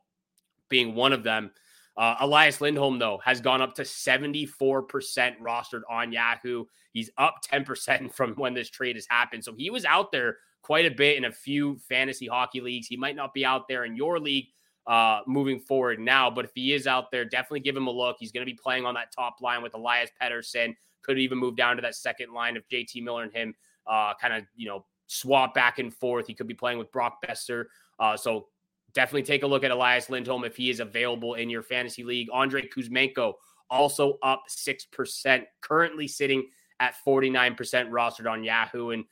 being 0.70 0.96
one 0.96 1.14
of 1.14 1.24
them. 1.24 1.52
Uh, 1.98 2.16
Elias 2.22 2.62
Lindholm, 2.62 3.00
though, 3.00 3.20
has 3.24 3.42
gone 3.42 3.62
up 3.62 3.76
to 3.76 3.82
74% 3.82 4.54
rostered 5.40 5.82
on 5.90 6.12
Yahoo. 6.12 6.66
He's 6.94 7.12
up 7.18 7.36
10% 7.52 8.12
from 8.14 8.34
when 8.36 8.54
this 8.54 8.70
trade 8.70 8.96
has 8.96 9.06
happened. 9.10 9.44
So 9.44 9.54
he 9.56 9.70
was 9.70 9.86
out 9.86 10.12
there 10.12 10.38
quite 10.62 10.86
a 10.86 10.96
bit 10.96 11.18
in 11.18 11.26
a 11.26 11.32
few 11.32 11.78
fantasy 11.90 12.28
hockey 12.28 12.62
leagues. 12.62 12.88
He 12.88 12.98
might 12.98 13.16
not 13.16 13.34
be 13.34 13.46
out 13.46 13.68
there 13.68 13.84
in 13.84 13.96
your 13.96 14.20
league 14.20 14.46
uh, 14.88 15.22
moving 15.28 15.60
forward 15.60 16.00
now. 16.00 16.30
But 16.30 16.46
if 16.46 16.52
he 16.56 16.74
is 16.74 16.88
out 16.88 17.12
there, 17.12 17.26
definitely 17.26 17.60
give 17.62 17.76
him 17.76 17.88
a 17.88 17.92
look. 17.92 18.18
He's 18.20 18.32
going 18.32 18.46
to 18.46 18.52
be 18.52 18.58
playing 18.62 18.86
on 18.86 18.94
that 18.96 19.12
top 19.14 19.38
line 19.42 19.62
with 19.62 19.74
Elias 19.74 20.10
Pettersson. 20.22 20.76
Could 21.04 21.18
even 21.20 21.38
move 21.38 21.56
down 21.56 21.76
to 21.76 21.82
that 21.82 21.96
second 21.96 22.34
line 22.34 22.56
if 22.56 22.68
JT 22.70 23.04
Miller 23.04 23.24
and 23.24 23.34
him 23.34 23.56
uh, 23.88 24.14
kind 24.20 24.34
of, 24.34 24.44
you 24.56 24.68
know, 24.68 24.86
swap 25.12 25.54
back 25.54 25.78
and 25.80 25.94
forth. 25.94 26.28
He 26.28 26.34
could 26.34 26.48
be 26.48 26.54
playing 26.54 26.78
with 26.78 26.92
Brock 26.92 27.18
Boeser. 27.26 27.66
Uh, 28.00 28.16
so 28.16 28.48
definitely 28.94 29.24
take 29.24 29.44
a 29.44 29.48
look 29.48 29.64
at 29.64 29.72
Elias 29.72 30.10
Lindholm 30.10 30.46
if 30.46 30.56
he 30.56 30.70
is 30.70 30.80
available 30.80 31.36
in 31.36 31.50
your 31.50 31.64
fantasy 31.64 32.04
league. 32.04 32.30
Andrei 32.34 32.68
Kuzmenko 32.68 33.34
also 33.70 34.18
up 34.24 34.44
6%, 34.50 35.44
currently 35.62 36.08
sitting 36.08 36.48
at 36.80 36.96
49% 37.06 37.56
rostered 37.90 38.30
on 38.30 38.44
Yahoo. 38.44 38.92
And 38.92 39.04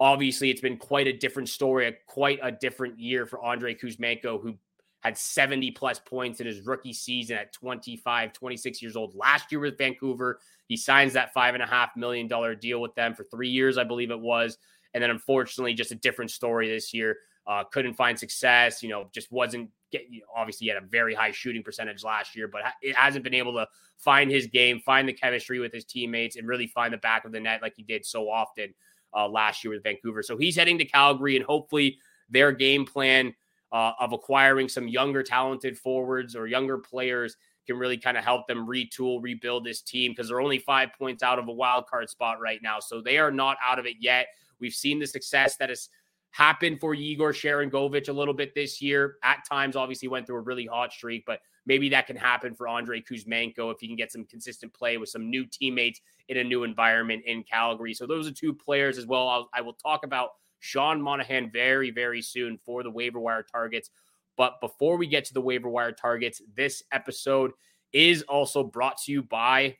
obviously, 0.00 0.50
it's 0.50 0.60
been 0.60 0.78
quite 0.78 1.06
a 1.06 1.12
different 1.12 1.48
story, 1.48 1.88
a, 1.88 1.92
quite 2.06 2.38
a 2.42 2.50
different 2.50 2.98
year 2.98 3.26
for 3.26 3.44
Andrei 3.44 3.74
Kuzmenko, 3.74 4.40
who 4.40 4.54
had 5.00 5.18
70 5.18 5.72
plus 5.72 5.98
points 5.98 6.40
in 6.40 6.46
his 6.46 6.62
rookie 6.62 6.94
season 6.94 7.36
at 7.36 7.52
25, 7.52 8.32
26 8.32 8.82
years 8.82 8.96
old 8.96 9.14
last 9.14 9.52
year 9.52 9.60
with 9.60 9.76
Vancouver. 9.76 10.40
He 10.66 10.78
signs 10.78 11.12
that 11.12 11.34
five 11.34 11.52
and 11.52 11.62
a 11.62 11.66
half 11.66 11.94
million 11.94 12.26
dollar 12.26 12.54
deal 12.54 12.80
with 12.80 12.94
them 12.94 13.14
for 13.14 13.24
three 13.24 13.50
years, 13.50 13.76
I 13.76 13.84
believe 13.84 14.10
it 14.10 14.20
was. 14.20 14.56
And 14.94 15.02
then 15.02 15.10
unfortunately, 15.10 15.74
just 15.74 15.92
a 15.92 15.96
different 15.96 16.30
story 16.30 16.68
this 16.68 16.94
year. 16.94 17.18
Uh, 17.46 17.62
couldn't 17.62 17.92
find 17.92 18.18
success, 18.18 18.82
you 18.82 18.88
know, 18.88 19.10
just 19.12 19.30
wasn't 19.30 19.68
get, 19.92 20.10
you 20.10 20.20
know, 20.20 20.26
obviously 20.34 20.64
he 20.64 20.68
had 20.72 20.82
a 20.82 20.86
very 20.86 21.14
high 21.14 21.30
shooting 21.30 21.62
percentage 21.62 22.02
last 22.02 22.34
year, 22.34 22.48
but 22.48 22.62
it 22.80 22.96
hasn't 22.96 23.22
been 23.22 23.34
able 23.34 23.52
to 23.52 23.66
find 23.98 24.30
his 24.30 24.46
game, 24.46 24.80
find 24.80 25.06
the 25.06 25.12
chemistry 25.12 25.58
with 25.58 25.70
his 25.70 25.84
teammates, 25.84 26.36
and 26.36 26.48
really 26.48 26.66
find 26.66 26.94
the 26.94 26.98
back 26.98 27.26
of 27.26 27.32
the 27.32 27.40
net 27.40 27.60
like 27.60 27.74
he 27.76 27.82
did 27.82 28.02
so 28.06 28.30
often 28.30 28.72
uh, 29.14 29.28
last 29.28 29.62
year 29.62 29.74
with 29.74 29.82
Vancouver. 29.82 30.22
So 30.22 30.38
he's 30.38 30.56
heading 30.56 30.78
to 30.78 30.86
Calgary, 30.86 31.36
and 31.36 31.44
hopefully 31.44 31.98
their 32.30 32.50
game 32.50 32.86
plan 32.86 33.34
uh, 33.72 33.92
of 34.00 34.12
acquiring 34.12 34.70
some 34.70 34.88
younger, 34.88 35.22
talented 35.22 35.76
forwards 35.76 36.34
or 36.34 36.46
younger 36.46 36.78
players 36.78 37.36
can 37.66 37.78
really 37.78 37.96
kind 37.96 38.16
of 38.16 38.24
help 38.24 38.46
them 38.46 38.66
retool, 38.66 39.22
rebuild 39.22 39.64
this 39.64 39.82
team 39.82 40.12
because 40.12 40.28
they're 40.28 40.40
only 40.40 40.58
five 40.58 40.90
points 40.98 41.22
out 41.22 41.38
of 41.38 41.48
a 41.48 41.52
wild 41.52 41.86
card 41.86 42.08
spot 42.08 42.40
right 42.40 42.60
now. 42.62 42.78
So 42.78 43.00
they 43.00 43.18
are 43.18 43.30
not 43.30 43.56
out 43.62 43.78
of 43.78 43.86
it 43.86 43.96
yet. 44.00 44.28
We've 44.60 44.74
seen 44.74 44.98
the 44.98 45.06
success 45.06 45.56
that 45.56 45.68
has 45.68 45.88
happened 46.30 46.80
for 46.80 46.94
Igor 46.94 47.32
Sharangovich 47.32 48.08
a 48.08 48.12
little 48.12 48.34
bit 48.34 48.54
this 48.54 48.82
year. 48.82 49.16
At 49.22 49.44
times, 49.48 49.76
obviously, 49.76 50.08
went 50.08 50.26
through 50.26 50.38
a 50.38 50.40
really 50.40 50.66
hot 50.66 50.92
streak, 50.92 51.24
but 51.26 51.40
maybe 51.64 51.88
that 51.90 52.06
can 52.06 52.16
happen 52.16 52.54
for 52.54 52.66
Andre 52.66 53.00
Kuzmenko 53.00 53.72
if 53.72 53.78
he 53.80 53.86
can 53.86 53.96
get 53.96 54.10
some 54.10 54.24
consistent 54.24 54.74
play 54.74 54.96
with 54.96 55.08
some 55.08 55.30
new 55.30 55.46
teammates 55.46 56.00
in 56.28 56.38
a 56.38 56.44
new 56.44 56.64
environment 56.64 57.22
in 57.24 57.44
Calgary. 57.44 57.94
So 57.94 58.06
those 58.06 58.26
are 58.26 58.32
two 58.32 58.52
players 58.52 58.98
as 58.98 59.06
well. 59.06 59.28
I'll, 59.28 59.48
I 59.54 59.60
will 59.60 59.74
talk 59.74 60.04
about 60.04 60.30
Sean 60.58 61.00
Monahan 61.00 61.50
very, 61.52 61.90
very 61.90 62.20
soon 62.20 62.58
for 62.64 62.82
the 62.82 62.90
waiver 62.90 63.20
wire 63.20 63.44
targets. 63.44 63.90
But 64.36 64.60
before 64.60 64.96
we 64.96 65.06
get 65.06 65.24
to 65.26 65.34
the 65.34 65.40
waiver 65.40 65.68
wire 65.68 65.92
targets, 65.92 66.42
this 66.56 66.82
episode 66.90 67.52
is 67.92 68.22
also 68.22 68.64
brought 68.64 68.96
to 69.04 69.12
you 69.12 69.22
by 69.22 69.76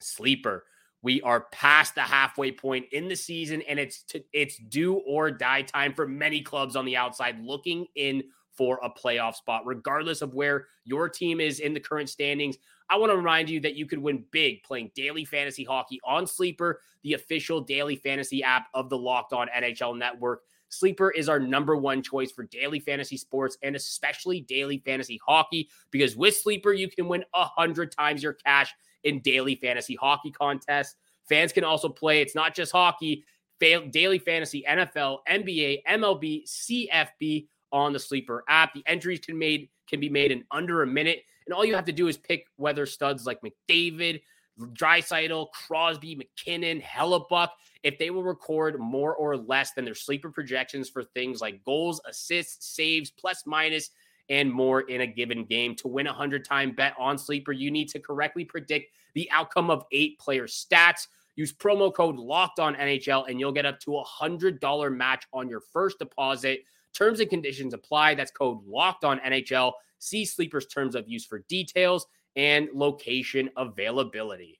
Sleeper. 0.00 0.64
We 1.02 1.22
are 1.22 1.46
past 1.52 1.94
the 1.94 2.02
halfway 2.02 2.52
point 2.52 2.86
in 2.92 3.08
the 3.08 3.16
season, 3.16 3.62
and 3.62 3.78
it's 3.78 4.02
to, 4.04 4.22
it's 4.32 4.56
do 4.56 4.96
or 5.06 5.30
die 5.30 5.62
time 5.62 5.94
for 5.94 6.06
many 6.06 6.42
clubs 6.42 6.76
on 6.76 6.84
the 6.84 6.96
outside 6.96 7.40
looking 7.40 7.86
in 7.96 8.22
for 8.52 8.78
a 8.82 8.90
playoff 8.90 9.34
spot, 9.34 9.62
regardless 9.64 10.20
of 10.20 10.34
where 10.34 10.66
your 10.84 11.08
team 11.08 11.40
is 11.40 11.60
in 11.60 11.72
the 11.72 11.80
current 11.80 12.10
standings. 12.10 12.58
I 12.90 12.96
want 12.96 13.10
to 13.10 13.16
remind 13.16 13.48
you 13.48 13.60
that 13.60 13.76
you 13.76 13.86
could 13.86 14.00
win 14.00 14.24
big 14.32 14.62
playing 14.64 14.90
daily 14.94 15.24
fantasy 15.24 15.64
hockey 15.64 16.00
on 16.04 16.26
Sleeper, 16.26 16.80
the 17.02 17.14
official 17.14 17.60
daily 17.60 17.96
fantasy 17.96 18.42
app 18.42 18.66
of 18.74 18.90
the 18.90 18.98
Locked 18.98 19.32
On 19.32 19.48
NHL 19.48 19.96
Network. 19.96 20.42
Sleeper 20.68 21.10
is 21.10 21.28
our 21.28 21.40
number 21.40 21.76
one 21.76 22.02
choice 22.02 22.30
for 22.30 22.44
daily 22.44 22.80
fantasy 22.80 23.16
sports 23.16 23.56
and 23.62 23.74
especially 23.74 24.40
daily 24.42 24.78
fantasy 24.84 25.20
hockey 25.26 25.68
because 25.90 26.16
with 26.16 26.36
Sleeper, 26.36 26.72
you 26.72 26.88
can 26.88 27.08
win 27.08 27.24
100 27.32 27.92
times 27.92 28.22
your 28.22 28.34
cash 28.34 28.74
in 29.04 29.20
daily 29.20 29.54
fantasy 29.54 29.94
hockey 29.94 30.30
contests. 30.30 30.96
Fans 31.28 31.52
can 31.52 31.64
also 31.64 31.88
play, 31.88 32.20
it's 32.20 32.34
not 32.34 32.54
just 32.54 32.72
hockey, 32.72 33.24
daily 33.60 34.18
fantasy, 34.18 34.64
NFL, 34.68 35.18
NBA, 35.28 35.82
MLB, 35.88 36.42
CFB 36.48 37.46
on 37.72 37.92
the 37.92 37.98
Sleeper 37.98 38.44
app. 38.48 38.74
The 38.74 38.82
entries 38.86 39.20
can 39.20 39.38
made 39.38 39.68
can 39.88 40.00
be 40.00 40.08
made 40.08 40.32
in 40.32 40.44
under 40.50 40.82
a 40.82 40.86
minute. 40.86 41.22
And 41.46 41.54
all 41.54 41.64
you 41.64 41.74
have 41.74 41.84
to 41.86 41.92
do 41.92 42.08
is 42.08 42.16
pick 42.16 42.46
whether 42.56 42.86
studs 42.86 43.26
like 43.26 43.40
McDavid, 43.42 44.22
Draisaitl, 44.58 45.50
Crosby, 45.52 46.14
MacKinnon, 46.14 46.80
Hellebuyck, 46.80 47.48
if 47.82 47.98
they 47.98 48.10
will 48.10 48.22
record 48.22 48.78
more 48.78 49.14
or 49.14 49.36
less 49.36 49.72
than 49.72 49.84
their 49.84 49.94
sleeper 49.94 50.30
projections 50.30 50.88
for 50.88 51.02
things 51.02 51.40
like 51.40 51.64
goals, 51.64 52.00
assists, 52.06 52.74
saves, 52.74 53.10
plus 53.10 53.44
minus, 53.46 53.90
and 54.30 54.50
more 54.50 54.82
in 54.82 55.02
a 55.02 55.06
given 55.06 55.44
game. 55.44 55.74
To 55.76 55.88
win 55.88 56.06
a 56.06 56.10
100 56.10 56.44
time 56.44 56.72
bet 56.72 56.94
on 56.98 57.18
sleeper, 57.18 57.52
you 57.52 57.70
need 57.70 57.88
to 57.90 57.98
correctly 57.98 58.44
predict 58.44 58.94
the 59.14 59.28
outcome 59.32 59.70
of 59.70 59.84
eight 59.92 60.18
player 60.18 60.46
stats. 60.46 61.08
Use 61.36 61.52
promo 61.52 61.92
code 61.92 62.16
locked 62.16 62.60
on 62.60 62.74
NHL 62.76 63.28
and 63.28 63.38
you'll 63.38 63.52
get 63.52 63.66
up 63.66 63.80
to 63.80 63.98
a 63.98 64.04
$100 64.04 64.96
match 64.96 65.26
on 65.32 65.48
your 65.48 65.60
first 65.60 65.98
deposit. 65.98 66.60
Terms 66.94 67.20
and 67.20 67.28
conditions 67.28 67.74
apply. 67.74 68.14
That's 68.14 68.30
code 68.30 68.64
locked 68.66 69.04
on 69.04 69.18
NHL. 69.20 69.72
See 69.98 70.24
Sleeper's 70.24 70.66
terms 70.66 70.94
of 70.94 71.08
use 71.08 71.26
for 71.26 71.40
details 71.48 72.06
and 72.36 72.68
location 72.72 73.50
availability. 73.56 74.59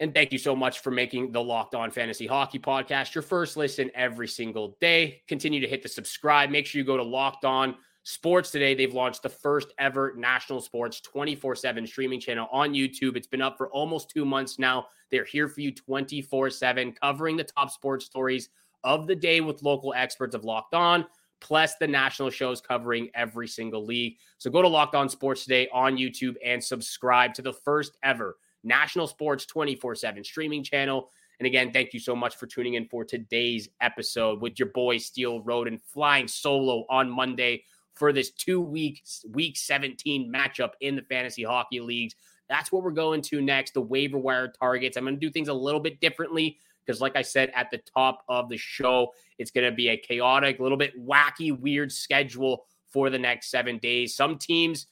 And 0.00 0.14
thank 0.14 0.32
you 0.32 0.38
so 0.38 0.56
much 0.56 0.78
for 0.78 0.90
making 0.90 1.30
the 1.30 1.42
Locked 1.42 1.74
On 1.74 1.90
Fantasy 1.90 2.26
Hockey 2.26 2.58
Podcast 2.58 3.14
your 3.14 3.20
first 3.20 3.58
listen 3.58 3.90
every 3.94 4.26
single 4.26 4.78
day. 4.80 5.20
Continue 5.28 5.60
to 5.60 5.68
hit 5.68 5.82
the 5.82 5.90
subscribe. 5.90 6.48
Make 6.48 6.64
sure 6.66 6.78
you 6.78 6.86
go 6.86 6.96
to 6.96 7.02
Locked 7.02 7.44
On 7.44 7.76
Sports 8.02 8.50
today. 8.50 8.74
They've 8.74 8.94
launched 8.94 9.22
the 9.22 9.28
first 9.28 9.74
ever 9.78 10.14
national 10.16 10.62
sports 10.62 11.02
24 11.02 11.54
7 11.54 11.86
streaming 11.86 12.18
channel 12.18 12.48
on 12.50 12.72
YouTube. 12.72 13.14
It's 13.14 13.26
been 13.26 13.42
up 13.42 13.58
for 13.58 13.68
almost 13.68 14.08
two 14.08 14.24
months 14.24 14.58
now. 14.58 14.86
They're 15.10 15.26
here 15.26 15.48
for 15.48 15.60
you 15.60 15.70
24 15.70 16.48
7, 16.48 16.92
covering 16.92 17.36
the 17.36 17.44
top 17.44 17.70
sports 17.70 18.06
stories 18.06 18.48
of 18.84 19.06
the 19.06 19.14
day 19.14 19.42
with 19.42 19.62
local 19.62 19.92
experts 19.94 20.34
of 20.34 20.44
Locked 20.44 20.72
On, 20.72 21.04
plus 21.40 21.76
the 21.76 21.86
national 21.86 22.30
shows 22.30 22.62
covering 22.62 23.10
every 23.14 23.46
single 23.46 23.84
league. 23.84 24.16
So 24.38 24.50
go 24.50 24.62
to 24.62 24.68
Locked 24.68 24.94
On 24.94 25.10
Sports 25.10 25.42
today 25.42 25.68
on 25.74 25.98
YouTube 25.98 26.36
and 26.42 26.64
subscribe 26.64 27.34
to 27.34 27.42
the 27.42 27.52
first 27.52 27.98
ever 28.02 28.38
national 28.62 29.06
sports 29.06 29.46
24 29.46 29.94
7 29.94 30.24
streaming 30.24 30.62
channel. 30.62 31.10
And 31.38 31.46
again, 31.46 31.72
thank 31.72 31.94
you 31.94 32.00
so 32.00 32.14
much 32.14 32.36
for 32.36 32.46
tuning 32.46 32.74
in 32.74 32.86
for 32.86 33.04
today's 33.04 33.70
episode 33.80 34.42
with 34.42 34.58
your 34.58 34.68
boy 34.68 34.98
Steele 34.98 35.40
Roden 35.40 35.80
flying 35.86 36.28
solo 36.28 36.84
on 36.90 37.10
Monday 37.10 37.64
for 37.94 38.12
this 38.12 38.30
two 38.30 38.60
week, 38.60 39.02
week 39.30 39.56
17 39.56 40.30
matchup 40.32 40.72
in 40.80 40.96
the 40.96 41.02
fantasy 41.02 41.42
hockey 41.42 41.80
leagues. 41.80 42.14
That's 42.48 42.70
what 42.70 42.82
we're 42.82 42.90
going 42.90 43.22
to 43.22 43.40
next 43.40 43.74
the 43.74 43.80
waiver 43.80 44.18
wire 44.18 44.48
targets. 44.48 44.96
I'm 44.96 45.04
going 45.04 45.14
to 45.14 45.20
do 45.20 45.30
things 45.30 45.48
a 45.48 45.54
little 45.54 45.80
bit 45.80 46.00
differently 46.00 46.58
because, 46.84 47.00
like 47.00 47.16
I 47.16 47.22
said 47.22 47.52
at 47.54 47.70
the 47.70 47.78
top 47.78 48.24
of 48.28 48.48
the 48.48 48.56
show, 48.56 49.12
it's 49.38 49.50
going 49.50 49.70
to 49.70 49.74
be 49.74 49.88
a 49.88 49.96
chaotic, 49.96 50.58
little 50.58 50.78
bit 50.78 50.92
wacky, 51.02 51.58
weird 51.58 51.92
schedule 51.92 52.66
for 52.88 53.08
the 53.08 53.18
next 53.18 53.50
seven 53.50 53.78
days. 53.78 54.14
Some 54.14 54.36
teams 54.36 54.88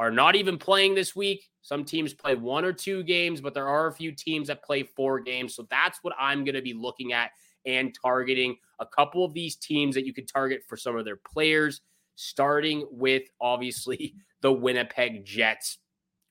are 0.00 0.10
not 0.10 0.34
even 0.34 0.56
playing 0.56 0.94
this 0.94 1.14
week. 1.14 1.50
Some 1.60 1.84
teams 1.84 2.14
play 2.14 2.34
one 2.34 2.64
or 2.64 2.72
two 2.72 3.02
games, 3.02 3.42
but 3.42 3.52
there 3.52 3.68
are 3.68 3.86
a 3.86 3.92
few 3.92 4.12
teams 4.12 4.48
that 4.48 4.64
play 4.64 4.82
four 4.82 5.20
games. 5.20 5.54
So 5.54 5.66
that's 5.68 5.98
what 6.00 6.14
I'm 6.18 6.42
going 6.42 6.54
to 6.54 6.62
be 6.62 6.72
looking 6.72 7.12
at 7.12 7.32
and 7.66 7.94
targeting 8.02 8.56
a 8.78 8.86
couple 8.86 9.26
of 9.26 9.34
these 9.34 9.56
teams 9.56 9.94
that 9.94 10.06
you 10.06 10.14
could 10.14 10.26
target 10.26 10.62
for 10.66 10.78
some 10.78 10.96
of 10.96 11.04
their 11.04 11.20
players, 11.30 11.82
starting 12.16 12.86
with 12.90 13.24
obviously 13.42 14.14
the 14.40 14.50
Winnipeg 14.50 15.22
Jets, 15.26 15.76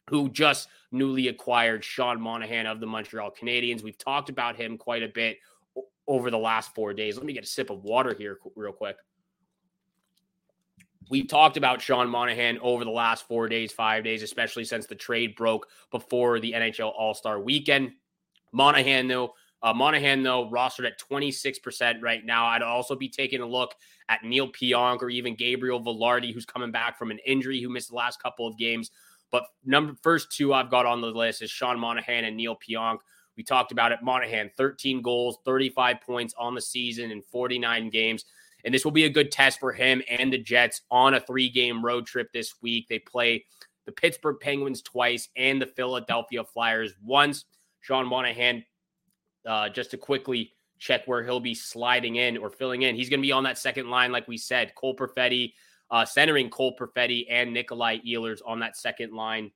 who 0.09 0.29
just 0.29 0.67
newly 0.91 1.27
acquired 1.27 1.83
Sean 1.83 2.19
Monahan 2.19 2.65
of 2.65 2.79
the 2.79 2.87
Montreal 2.87 3.31
Canadiens. 3.39 3.83
We've 3.83 3.99
talked 3.99 4.29
about 4.29 4.55
him 4.55 4.79
quite 4.79 5.03
a 5.03 5.09
bit 5.09 5.37
over 6.07 6.31
the 6.31 6.39
last 6.39 6.73
four 6.73 6.95
days. 6.95 7.17
Let 7.17 7.25
me 7.27 7.33
get 7.33 7.43
a 7.43 7.47
sip 7.47 7.69
of 7.69 7.83
water 7.83 8.15
here, 8.17 8.39
real 8.55 8.73
quick 8.73 8.95
we 11.09 11.23
talked 11.23 11.57
about 11.57 11.81
Sean 11.81 12.07
Monahan 12.07 12.59
over 12.59 12.85
the 12.85 12.91
last 12.91 13.27
four 13.27 13.49
days, 13.49 13.71
five 13.71 14.03
days, 14.03 14.21
especially 14.23 14.63
since 14.63 14.85
the 14.85 14.95
trade 14.95 15.35
broke 15.35 15.67
before 15.91 16.39
the 16.39 16.53
NHL 16.53 16.93
All 16.95 17.13
Star 17.13 17.39
weekend. 17.39 17.91
Monahan, 18.53 19.07
though, 19.07 19.33
uh, 19.61 19.73
Monahan, 19.73 20.23
though, 20.23 20.49
rostered 20.49 20.87
at 20.87 20.99
26% 20.99 22.01
right 22.01 22.23
now. 22.23 22.45
I'd 22.45 22.61
also 22.61 22.95
be 22.95 23.09
taking 23.09 23.41
a 23.41 23.45
look 23.45 23.73
at 24.07 24.23
Neal 24.23 24.47
Pionk 24.51 25.01
or 25.01 25.09
even 25.09 25.35
Gabriel 25.35 25.81
Vilardi, 25.83 26.33
who's 26.33 26.45
coming 26.45 26.71
back 26.71 26.97
from 26.97 27.11
an 27.11 27.19
injury, 27.25 27.61
who 27.61 27.69
missed 27.69 27.89
the 27.89 27.95
last 27.95 28.21
couple 28.21 28.47
of 28.47 28.57
games. 28.57 28.91
But 29.31 29.43
number 29.65 29.95
first 30.01 30.31
two 30.31 30.53
I've 30.53 30.71
got 30.71 30.85
on 30.85 31.01
the 31.01 31.07
list 31.07 31.41
is 31.41 31.51
Sean 31.51 31.79
Monahan 31.79 32.23
and 32.23 32.37
Neal 32.37 32.55
Pionk. 32.55 32.99
We 33.35 33.43
talked 33.43 33.71
about 33.71 33.91
it. 33.91 33.99
Monahan, 34.01 34.51
13 34.57 35.01
goals, 35.01 35.39
35 35.45 36.01
points 36.01 36.33
on 36.37 36.55
the 36.55 36.61
season 36.61 37.11
in 37.11 37.21
49 37.21 37.89
games. 37.89 38.25
And 38.65 38.73
this 38.73 38.83
will 38.83 38.91
be 38.91 39.05
a 39.05 39.09
good 39.09 39.31
test 39.31 39.59
for 39.59 39.71
him 39.71 40.01
and 40.09 40.31
the 40.31 40.37
Jets 40.37 40.81
on 40.91 41.13
a 41.13 41.19
three 41.19 41.49
game 41.49 41.83
road 41.83 42.05
trip 42.05 42.31
this 42.33 42.55
week. 42.61 42.87
They 42.89 42.99
play 42.99 43.45
the 43.85 43.91
Pittsburgh 43.91 44.37
Penguins 44.39 44.81
twice 44.81 45.29
and 45.35 45.61
the 45.61 45.65
Philadelphia 45.65 46.43
Flyers 46.43 46.93
once. 47.03 47.45
Sean 47.81 48.05
Monahan, 48.05 48.63
uh, 49.47 49.69
just 49.69 49.91
to 49.91 49.97
quickly 49.97 50.53
check 50.77 51.05
where 51.05 51.23
he'll 51.23 51.39
be 51.39 51.55
sliding 51.55 52.17
in 52.17 52.37
or 52.37 52.49
filling 52.49 52.83
in, 52.83 52.95
he's 52.95 53.09
going 53.09 53.19
to 53.19 53.25
be 53.25 53.31
on 53.31 53.43
that 53.43 53.57
second 53.57 53.89
line, 53.89 54.11
like 54.11 54.27
we 54.27 54.37
said. 54.37 54.75
Cole 54.75 54.95
Perfetti, 54.95 55.53
uh, 55.91 56.05
centering 56.05 56.49
Cole 56.49 56.75
Perfetti 56.75 57.25
and 57.29 57.53
Nikolai 57.53 57.97
Ehlers 57.99 58.41
on 58.45 58.59
that 58.59 58.77
second 58.77 59.13
line. 59.13 59.51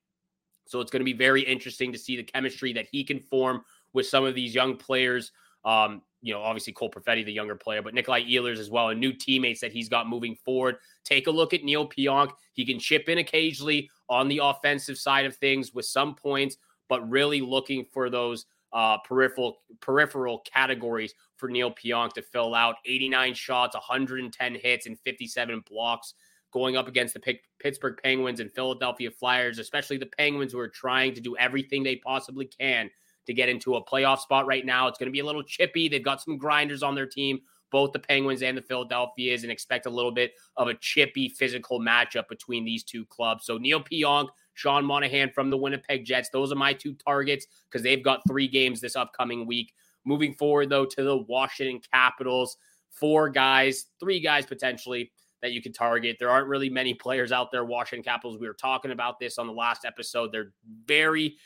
So 0.65 0.79
it's 0.79 0.91
going 0.91 1.01
to 1.01 1.05
be 1.05 1.13
very 1.13 1.41
interesting 1.41 1.91
to 1.91 2.00
see 2.00 2.15
the 2.15 2.24
chemistry 2.24 2.74
that 2.74 2.88
he 2.91 3.03
can 3.03 3.19
form 3.19 3.63
with 3.93 4.07
some 4.07 4.25
of 4.25 4.33
these 4.33 4.55
young 4.55 4.77
players. 4.77 5.31
Um, 5.65 6.01
you 6.24 6.34
know, 6.34 6.42
obviously 6.42 6.72
Cole 6.72 6.89
Perfetti, 6.89 7.25
the 7.25 7.34
younger 7.34 7.56
player, 7.56 7.82
but 7.82 7.94
Nikolai 7.94 8.24
Ehlers 8.24 8.58
as 8.58 8.70
well, 8.70 8.89
and 8.89 9.00
new 9.00 9.12
teammates 9.12 9.60
that 9.60 9.74
he's 9.74 9.89
got 9.89 10.08
moving 10.08 10.36
forward. 10.36 10.77
Take 11.03 11.27
a 11.27 11.32
look 11.32 11.53
at 11.53 11.63
Neal 11.63 11.88
Pionk. 11.88 12.32
He 12.53 12.65
can 12.65 12.80
chip 12.80 13.10
in 13.10 13.18
occasionally 13.18 13.89
on 14.10 14.30
the 14.30 14.39
offensive 14.42 14.98
side 14.98 15.25
of 15.25 15.36
things 15.36 15.74
with 15.74 15.86
some 15.86 16.15
points, 16.15 16.56
but 16.88 17.08
really 17.10 17.42
looking 17.42 17.86
for 17.92 18.10
those 18.10 18.46
uh, 18.72 18.98
peripheral 19.00 19.60
peripheral 19.82 20.39
categories 20.51 21.13
for 21.36 21.50
Neal 21.50 21.72
Pionk 21.72 22.13
to 22.13 22.22
fill 22.22 22.56
out. 22.56 22.75
89 22.86 23.34
shots, 23.34 23.75
110 23.75 24.56
hits, 24.56 24.86
and 24.86 24.98
57 25.00 25.63
blocks 25.70 26.13
going 26.51 26.77
up 26.77 26.88
against 26.88 27.15
the 27.15 27.38
Pittsburgh 27.60 28.00
Penguins 28.01 28.39
and 28.39 28.51
Philadelphia 28.51 29.12
Flyers, 29.12 29.60
especially 29.60 29.98
the 29.98 30.06
Penguins 30.06 30.53
who 30.53 30.60
are 30.60 30.70
trying 30.70 31.13
to 31.15 31.22
do 31.22 31.36
everything 31.36 31.84
they 31.84 31.98
possibly 31.98 32.46
can 32.46 32.89
to 33.25 33.34
get 33.34 33.50
into 33.50 33.75
a 33.75 33.84
playoff 33.84 34.20
spot 34.20 34.46
right 34.46 34.65
now. 34.65 34.88
It's 34.88 34.98
going 34.98 35.08
to 35.08 35.12
be 35.12 35.20
a 35.20 35.25
little 35.25 35.44
chippy. 35.44 35.88
They've 35.88 36.03
got 36.03 36.22
some 36.22 36.38
grinders 36.38 36.84
on 36.84 36.96
their 36.96 37.06
team, 37.06 37.39
both 37.72 37.92
the 37.92 38.00
Penguins 38.00 38.42
and 38.42 38.58
the 38.58 38.62
Philadelphias, 38.62 39.44
and 39.44 39.51
expect 39.51 39.86
a 39.86 39.89
little 39.89 40.12
bit 40.12 40.34
of 40.58 40.68
a 40.68 40.74
chippy 40.75 41.30
physical 41.30 41.80
matchup 41.80 42.27
between 42.27 42.65
these 42.65 42.84
two 42.84 43.06
clubs. 43.06 43.46
So 43.46 43.58
Neal 43.58 43.82
Pionk, 43.82 44.27
Sean 44.53 44.86
Monahan 44.86 45.32
from 45.32 45.50
the 45.50 45.58
Winnipeg 45.58 46.06
Jets, 46.06 46.30
those 46.30 46.51
are 46.51 46.56
my 46.56 46.74
two 46.74 46.94
targets 46.94 47.48
because 47.70 47.82
they've 47.82 48.03
got 48.03 48.22
three 48.27 48.48
games 48.48 48.82
this 48.82 48.96
upcoming 48.96 49.48
week. 49.48 49.74
Moving 50.06 50.34
forward, 50.34 50.70
though, 50.70 50.86
to 50.86 51.03
the 51.03 51.18
Washington 51.18 51.82
Capitals, 51.92 52.58
four 52.92 53.30
guys, 53.30 53.86
three 54.00 54.20
guys 54.20 54.46
potentially 54.46 55.12
that 55.42 55.51
you 55.51 55.62
can 55.62 55.74
target. 55.74 56.18
There 56.20 56.30
aren't 56.30 56.48
really 56.48 56.70
many 56.70 56.94
players 56.94 57.32
out 57.32 57.51
there, 57.51 57.65
Washington 57.65 58.03
Capitals. 58.03 58.38
We 58.39 58.48
were 58.48 58.53
talking 58.53 58.92
about 58.92 59.20
this 59.20 59.38
on 59.38 59.48
the 59.48 59.53
last 59.53 59.86
episode. 59.86 60.32
They're 60.32 60.53
very 60.86 61.38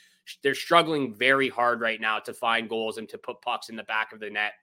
they're 0.44 0.56
struggling 0.56 1.14
very 1.14 1.50
hard 1.50 1.82
right 1.82 2.00
now 2.00 2.20
to 2.20 2.34
find 2.34 2.70
goals 2.70 2.98
and 2.98 3.08
to 3.10 3.18
put 3.18 3.42
pucks 3.42 3.70
in 3.70 3.76
the 3.76 3.84
back 3.84 4.14
of 4.14 4.20
the 4.20 4.30
net. 4.30 4.54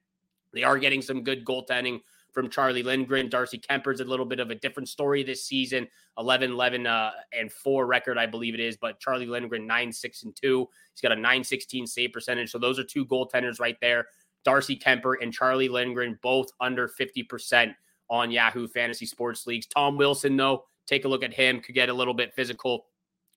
They 0.52 0.62
are 0.62 0.78
getting 0.78 1.02
some 1.02 1.24
good 1.24 1.44
goaltending 1.44 2.00
from 2.32 2.50
Charlie 2.50 2.82
Lindgren. 2.82 3.28
Darcy 3.28 3.58
Kuemper's 3.58 4.00
a 4.00 4.04
little 4.04 4.26
bit 4.26 4.40
of 4.40 4.50
a 4.50 4.54
different 4.54 4.88
story 4.88 5.22
this 5.22 5.44
season 5.44 5.88
11 6.18 6.52
11 6.52 6.86
uh, 6.86 7.10
and 7.32 7.50
4 7.50 7.86
record, 7.86 8.18
I 8.18 8.26
believe 8.26 8.54
it 8.54 8.60
is. 8.60 8.76
But 8.76 9.00
Charlie 9.00 9.26
Lindgren, 9.26 9.66
9 9.66 9.92
6 9.92 10.22
and 10.24 10.36
2. 10.36 10.68
He's 10.92 11.00
got 11.00 11.12
a 11.12 11.16
916 11.16 11.86
save 11.86 12.12
percentage. 12.12 12.50
So 12.50 12.58
those 12.58 12.78
are 12.78 12.84
two 12.84 13.06
goaltenders 13.06 13.60
right 13.60 13.76
there. 13.80 14.06
Darcy 14.44 14.76
Kuemper 14.76 15.14
and 15.22 15.32
Charlie 15.32 15.68
Lindgren, 15.68 16.18
both 16.22 16.48
under 16.60 16.88
50% 16.88 17.74
on 18.10 18.30
Yahoo 18.30 18.68
Fantasy 18.68 19.06
Sports 19.06 19.46
Leagues. 19.46 19.66
Tom 19.66 19.96
Wilson, 19.96 20.36
though, 20.36 20.64
take 20.86 21.06
a 21.06 21.08
look 21.08 21.24
at 21.24 21.32
him, 21.32 21.60
could 21.60 21.74
get 21.74 21.88
a 21.88 21.94
little 21.94 22.12
bit 22.12 22.34
physical 22.34 22.86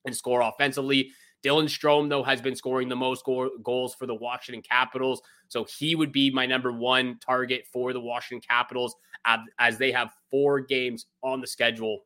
and 0.05 0.15
score 0.15 0.41
offensively. 0.41 1.11
Dylan 1.43 1.65
Strome, 1.65 2.09
though, 2.09 2.23
has 2.23 2.41
been 2.41 2.55
scoring 2.55 2.89
the 2.89 2.95
most 2.95 3.23
go- 3.23 3.51
goals 3.63 3.95
for 3.95 4.05
the 4.05 4.15
Washington 4.15 4.61
Capitals. 4.61 5.21
So 5.47 5.65
he 5.65 5.95
would 5.95 6.11
be 6.11 6.31
my 6.31 6.45
number 6.45 6.71
one 6.71 7.19
target 7.19 7.65
for 7.71 7.93
the 7.93 8.01
Washington 8.01 8.45
Capitals 8.47 8.95
as, 9.25 9.39
as 9.59 9.77
they 9.77 9.91
have 9.91 10.11
four 10.31 10.59
games 10.59 11.05
on 11.23 11.41
the 11.41 11.47
schedule 11.47 12.01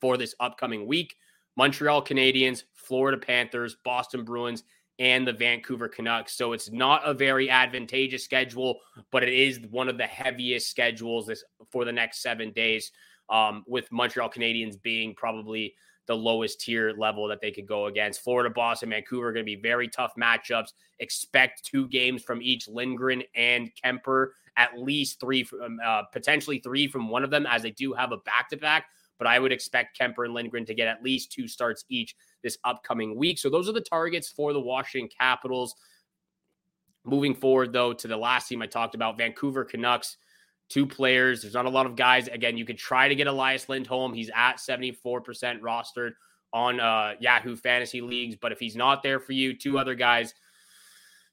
for 0.00 0.16
this 0.16 0.34
upcoming 0.40 0.86
week 0.86 1.14
Montreal 1.56 2.04
Canadiens, 2.04 2.62
Florida 2.72 3.18
Panthers, 3.18 3.76
Boston 3.84 4.24
Bruins, 4.24 4.62
and 5.00 5.26
the 5.26 5.32
Vancouver 5.32 5.88
Canucks. 5.88 6.36
So 6.36 6.52
it's 6.52 6.70
not 6.70 7.02
a 7.04 7.12
very 7.12 7.50
advantageous 7.50 8.24
schedule, 8.24 8.78
but 9.10 9.24
it 9.24 9.32
is 9.32 9.58
one 9.68 9.88
of 9.88 9.98
the 9.98 10.06
heaviest 10.06 10.70
schedules 10.70 11.26
this 11.26 11.42
for 11.72 11.84
the 11.84 11.92
next 11.92 12.22
seven 12.22 12.52
days. 12.52 12.92
Um, 13.28 13.62
with 13.66 13.92
Montreal 13.92 14.30
Canadiens 14.30 14.80
being 14.80 15.14
probably 15.14 15.74
the 16.08 16.16
lowest 16.16 16.60
tier 16.60 16.94
level 16.98 17.28
that 17.28 17.40
they 17.40 17.52
could 17.52 17.66
go 17.66 17.86
against. 17.86 18.22
Florida, 18.22 18.52
Boston, 18.52 18.90
Vancouver 18.90 19.28
are 19.28 19.32
going 19.32 19.44
to 19.44 19.56
be 19.56 19.60
very 19.60 19.86
tough 19.86 20.12
matchups. 20.18 20.72
Expect 20.98 21.64
two 21.64 21.86
games 21.88 22.22
from 22.24 22.42
each 22.42 22.66
Lindgren 22.66 23.22
and 23.36 23.70
Kuemper, 23.84 24.30
at 24.56 24.76
least 24.78 25.20
three, 25.20 25.44
from, 25.44 25.78
uh, 25.84 26.02
potentially 26.12 26.58
three 26.58 26.88
from 26.88 27.08
one 27.10 27.22
of 27.22 27.30
them, 27.30 27.46
as 27.46 27.62
they 27.62 27.70
do 27.70 27.92
have 27.92 28.10
a 28.10 28.16
back 28.16 28.48
to 28.48 28.56
back. 28.56 28.86
But 29.18 29.26
I 29.26 29.38
would 29.38 29.52
expect 29.52 29.98
Kuemper 29.98 30.24
and 30.24 30.34
Lindgren 30.34 30.64
to 30.66 30.74
get 30.74 30.88
at 30.88 31.02
least 31.02 31.30
two 31.30 31.46
starts 31.46 31.84
each 31.88 32.16
this 32.42 32.56
upcoming 32.64 33.16
week. 33.16 33.38
So 33.38 33.50
those 33.50 33.68
are 33.68 33.72
the 33.72 33.80
targets 33.80 34.28
for 34.28 34.52
the 34.52 34.60
Washington 34.60 35.10
Capitals. 35.16 35.74
Moving 37.04 37.34
forward, 37.34 37.72
though, 37.72 37.92
to 37.92 38.08
the 38.08 38.16
last 38.16 38.48
team 38.48 38.62
I 38.62 38.66
talked 38.66 38.94
about, 38.94 39.18
Vancouver 39.18 39.64
Canucks 39.64 40.16
two 40.68 40.86
players. 40.86 41.42
There's 41.42 41.54
not 41.54 41.66
a 41.66 41.70
lot 41.70 41.86
of 41.86 41.96
guys. 41.96 42.28
Again, 42.28 42.56
you 42.56 42.64
could 42.64 42.78
try 42.78 43.08
to 43.08 43.14
get 43.14 43.26
Elias 43.26 43.68
Lindholm. 43.68 44.12
He's 44.12 44.30
at 44.34 44.56
74% 44.56 45.02
rostered 45.60 46.12
on 46.52 46.80
uh, 46.80 47.14
Yahoo 47.20 47.56
Fantasy 47.56 48.00
Leagues. 48.00 48.36
But 48.36 48.52
if 48.52 48.58
he's 48.58 48.76
not 48.76 49.02
there 49.02 49.20
for 49.20 49.32
you, 49.32 49.56
two 49.56 49.78
other 49.78 49.94
guys 49.94 50.34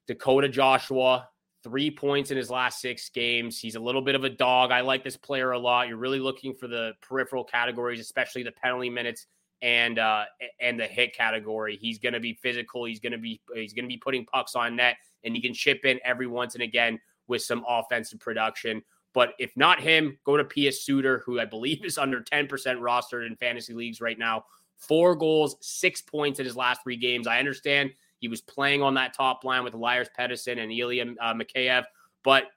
Dakota 0.08 0.48
Joshua, 0.48 1.28
three 1.64 1.90
points 1.90 2.32
in 2.32 2.38
his 2.38 2.50
last 2.50 2.80
six 2.80 3.10
games. 3.10 3.60
He's 3.60 3.76
a 3.76 3.80
little 3.80 4.02
bit 4.02 4.16
of 4.16 4.24
a 4.24 4.30
dog. 4.30 4.72
I 4.72 4.82
like 4.82 5.04
this 5.04 5.18
player 5.18 5.52
a 5.52 5.60
lot. 5.60 5.88
You're 5.88 5.98
really 5.98 6.20
looking 6.20 6.54
for 6.54 6.68
the 6.68 6.94
peripheral 7.02 7.44
categories, 7.44 8.00
especially 8.00 8.44
the 8.44 8.52
penalty 8.52 8.90
minutes 8.90 9.26
and 9.62 9.98
uh, 9.98 10.26
and 10.60 10.80
the 10.80 10.86
hit 10.86 11.16
category. 11.16 11.76
He's 11.76 11.98
going 11.98 12.14
to 12.14 12.20
be 12.20 12.34
physical. 12.34 12.86
He's 12.86 13.00
going 13.00 13.14
to 13.14 13.18
be 13.18 13.42
he's 13.56 13.74
going 13.74 13.86
to 13.86 13.90
be 13.90 13.98
putting 13.98 14.26
pucks 14.26 14.56
on 14.56 14.76
net, 14.76 14.98
and 15.24 15.36
he 15.36 15.42
can 15.42 15.54
chip 15.54 15.86
in 15.86 16.00
every 16.04 16.28
once 16.28 16.54
and 16.54 16.64
again 16.64 17.00
with 17.28 17.42
some 17.42 17.66
offensive 17.68 18.20
production. 18.20 18.84
But 19.16 19.34
if 19.40 19.56
not 19.56 19.80
him, 19.80 20.20
go 20.26 20.36
to 20.36 20.44
Pius 20.44 20.84
Suter, 20.84 21.24
who 21.26 21.40
I 21.40 21.46
believe 21.46 21.84
is 21.86 21.98
under 21.98 22.22
10% 22.22 22.48
rostered 22.50 23.26
in 23.26 23.36
fantasy 23.38 23.74
leagues 23.74 24.02
right 24.02 24.20
now. 24.20 24.44
Four 24.78 25.16
goals, 25.16 25.56
six 25.62 26.02
points 26.02 26.40
in 26.40 26.46
his 26.46 26.58
last 26.58 26.84
three 26.84 26.98
games. 26.98 27.26
I 27.26 27.40
understand 27.40 27.92
he 28.20 28.28
was 28.28 28.42
playing 28.42 28.84
on 28.84 28.94
that 28.96 29.14
top 29.14 29.46
line 29.46 29.64
with 29.64 29.74
Elias 29.74 30.10
Pettersson 30.20 30.60
and 30.60 30.72
Ilya 30.72 31.16
uh, 31.22 31.34
Mikheyev, 31.34 31.86
but 32.24 32.48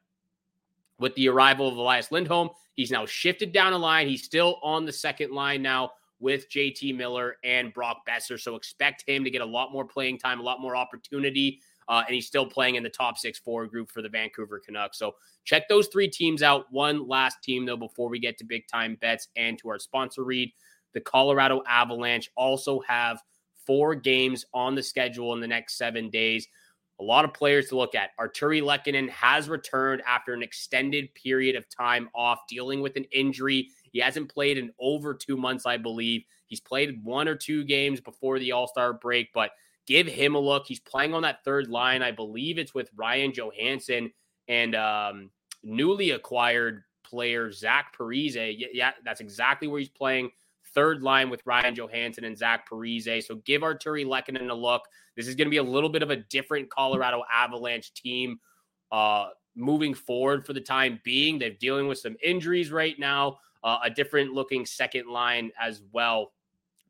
with 0.99 1.15
the 1.15 1.29
arrival 1.29 1.69
of 1.69 1.77
Elias 1.77 2.11
Lindholm, 2.11 2.51
he's 2.75 2.91
now 2.91 3.07
shifted 3.07 3.53
down 3.53 3.73
a 3.73 3.79
line. 3.79 4.09
He's 4.09 4.25
still 4.25 4.59
on 4.61 4.85
the 4.85 4.93
second 4.93 5.31
line 5.31 5.63
now 5.63 5.93
with 6.19 6.51
JT 6.51 6.97
Miller 6.97 7.37
and 7.45 7.73
Brock 7.73 7.99
Boeser. 8.09 8.41
So 8.41 8.57
expect 8.57 9.05
him 9.07 9.23
to 9.23 9.31
get 9.31 9.43
a 9.43 9.47
lot 9.47 9.73
more 9.73 9.85
playing 9.85 10.19
time, 10.19 10.41
a 10.41 10.43
lot 10.43 10.61
more 10.61 10.75
opportunity. 10.75 11.61
Uh, 11.89 12.03
and 12.07 12.15
he's 12.15 12.27
still 12.27 12.47
playing 12.47 12.75
in 12.75 12.83
the 12.83 12.89
top 12.91 13.17
six 13.17 13.39
forward 13.39 13.71
group 13.71 13.91
for 13.91 14.03
the 14.03 14.09
Vancouver 14.09 14.61
Canucks. 14.65 14.99
So 14.99 15.15
check 15.45 15.69
those 15.69 15.89
three 15.89 16.09
teams 16.09 16.43
out. 16.43 16.67
One 16.71 17.09
last 17.09 17.43
team, 17.43 17.65
though, 17.65 17.77
before 17.77 18.09
we 18.09 18.19
get 18.19 18.37
to 18.39 18.45
big 18.45 18.69
time 18.69 18.97
bets 19.01 19.29
and 19.37 19.59
to 19.59 19.69
our 19.71 19.79
sponsor 19.79 20.25
read. 20.25 20.53
The 20.95 21.01
Colorado 21.01 21.63
Avalanche 21.67 22.31
also 22.37 22.81
have 22.81 23.23
four 23.67 23.95
games 23.95 24.45
on 24.55 24.75
the 24.75 24.83
schedule 24.83 25.35
in 25.35 25.41
the 25.41 25.47
next 25.47 25.77
seven 25.77 26.11
days. 26.11 26.47
A 27.01 27.05
lot 27.05 27.25
of 27.25 27.33
players 27.33 27.69
to 27.69 27.77
look 27.77 27.95
at. 27.95 28.11
Artturi 28.19 28.61
Lehkonen 28.61 29.09
has 29.11 29.49
returned 29.49 30.03
after 30.07 30.35
an 30.35 30.43
extended 30.43 31.15
period 31.15 31.55
of 31.55 31.69
time 31.69 32.09
off, 32.15 32.41
dealing 32.49 32.81
with 32.81 32.97
an 32.97 33.05
injury. 33.13 33.69
He 33.93 34.01
hasn't 34.01 34.33
played 34.33 34.59
in 34.59 34.73
over 34.81 35.15
two 35.15 35.37
months, 35.37 35.65
I 35.65 35.77
believe. 35.77 36.23
He's 36.47 36.61
played 36.61 37.05
one 37.05 37.29
or 37.29 37.37
two 37.37 37.65
games 37.65 38.01
before 38.01 38.39
the 38.39 38.53
All 38.53 38.67
Star 38.67 38.95
break, 38.95 39.29
but 39.33 39.53
give 39.89 40.07
him 40.07 40.35
a 40.35 40.39
look. 40.39 40.67
He's 40.67 40.81
playing 40.81 41.15
on 41.15 41.23
that 41.23 41.43
third 41.45 41.69
line. 41.69 42.03
I 42.03 42.13
believe 42.13 42.59
it's 42.59 42.75
with 42.75 42.91
Ryan 42.95 43.33
Johansen 43.33 44.13
and 44.47 44.77
um, 44.77 45.31
newly 45.63 46.11
acquired 46.11 46.85
player 47.03 47.51
Zach 47.51 47.97
Parise. 47.99 48.57
Yeah, 48.75 48.93
that's 49.03 49.23
exactly 49.23 49.67
where 49.67 49.79
he's 49.79 49.89
playing. 49.89 50.31
Third 50.75 51.03
line 51.03 51.31
with 51.31 51.41
Ryan 51.47 51.75
Johansen 51.75 52.25
and 52.25 52.37
Zach 52.37 52.69
Parise. 52.69 53.25
So 53.25 53.37
give 53.37 53.63
Artturi 53.63 54.05
Lehkonen 54.05 54.51
a 54.51 54.55
look. 54.55 54.83
This 55.17 55.27
is 55.27 55.35
going 55.35 55.47
to 55.47 55.51
be 55.51 55.57
a 55.57 55.63
little 55.63 55.89
bit 55.89 56.03
of 56.03 56.11
a 56.11 56.17
different 56.17 56.69
Colorado 56.69 57.23
Avalanche 57.33 57.95
team 57.95 58.39
uh, 58.93 59.29
moving 59.57 59.95
forward 59.95 60.45
for 60.45 60.53
the 60.53 60.61
time 60.61 61.01
being. 61.03 61.39
They're 61.39 61.51
dealing 61.51 61.89
with 61.89 61.99
some 61.99 62.17
injuries 62.23 62.71
right 62.71 62.99
now, 62.99 63.39
uh, 63.65 63.79
a 63.83 63.89
different 63.89 64.35
looking 64.35 64.67
second 64.67 65.09
line 65.09 65.51
as 65.59 65.81
well. 65.93 66.33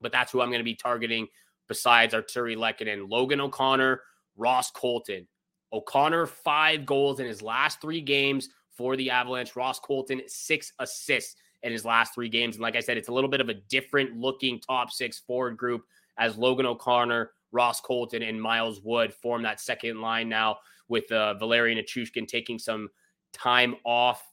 But 0.00 0.10
that's 0.10 0.32
who 0.32 0.40
I'm 0.40 0.48
going 0.48 0.60
to 0.60 0.64
be 0.64 0.74
targeting 0.74 1.28
besides 1.68 2.14
Artturi 2.14 2.56
Lehkonen, 2.56 3.08
Logan 3.08 3.40
O'Connor, 3.40 4.00
Ross 4.36 4.70
Colton. 4.70 5.26
O'Connor, 5.72 6.26
five 6.26 6.86
goals 6.86 7.20
in 7.20 7.26
his 7.26 7.42
last 7.42 7.80
three 7.80 8.00
games 8.00 8.48
for 8.70 8.96
the 8.96 9.10
Avalanche. 9.10 9.54
Ross 9.54 9.78
Colton, 9.78 10.22
six 10.26 10.72
assists 10.78 11.36
in 11.62 11.72
his 11.72 11.84
last 11.84 12.14
three 12.14 12.28
games. 12.28 12.56
And 12.56 12.62
like 12.62 12.76
I 12.76 12.80
said, 12.80 12.96
it's 12.96 13.08
a 13.08 13.12
little 13.12 13.30
bit 13.30 13.40
of 13.40 13.48
a 13.48 13.54
different 13.54 14.16
looking 14.16 14.60
top 14.60 14.90
six 14.90 15.18
forward 15.18 15.56
group 15.56 15.82
as 16.18 16.38
Logan 16.38 16.66
O'Connor, 16.66 17.32
Ross 17.52 17.80
Colton, 17.80 18.22
and 18.22 18.40
Miles 18.40 18.80
Wood 18.82 19.12
form 19.12 19.42
that 19.42 19.60
second 19.60 20.00
line 20.00 20.28
now 20.28 20.58
with 20.88 21.10
uh, 21.12 21.34
Valeri 21.34 21.74
Nichushkin 21.74 22.26
taking 22.26 22.58
some 22.58 22.88
time 23.32 23.76
off. 23.84 24.24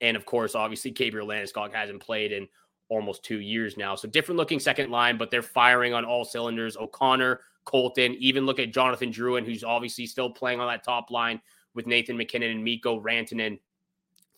And 0.00 0.16
of 0.16 0.24
course, 0.24 0.54
obviously, 0.54 0.90
Gabriel 0.92 1.26
Landeskog 1.26 1.72
hasn't 1.72 2.00
played 2.00 2.32
in 2.32 2.46
almost 2.88 3.22
two 3.22 3.40
years 3.40 3.76
now. 3.76 3.94
So 3.94 4.08
different 4.08 4.38
looking 4.38 4.60
second 4.60 4.90
line, 4.90 5.18
but 5.18 5.30
they're 5.30 5.42
firing 5.42 5.94
on 5.94 6.04
all 6.04 6.24
cylinders. 6.24 6.76
O'Connor, 6.76 7.40
Colton, 7.64 8.14
even 8.18 8.46
look 8.46 8.58
at 8.58 8.72
Jonathan 8.72 9.12
Drouin, 9.12 9.44
who's 9.44 9.64
obviously 9.64 10.06
still 10.06 10.30
playing 10.30 10.60
on 10.60 10.68
that 10.68 10.84
top 10.84 11.10
line 11.10 11.40
with 11.74 11.86
Nathan 11.86 12.16
MacKinnon 12.16 12.50
and 12.50 12.64
Mikko 12.64 13.00
Rantanen. 13.00 13.58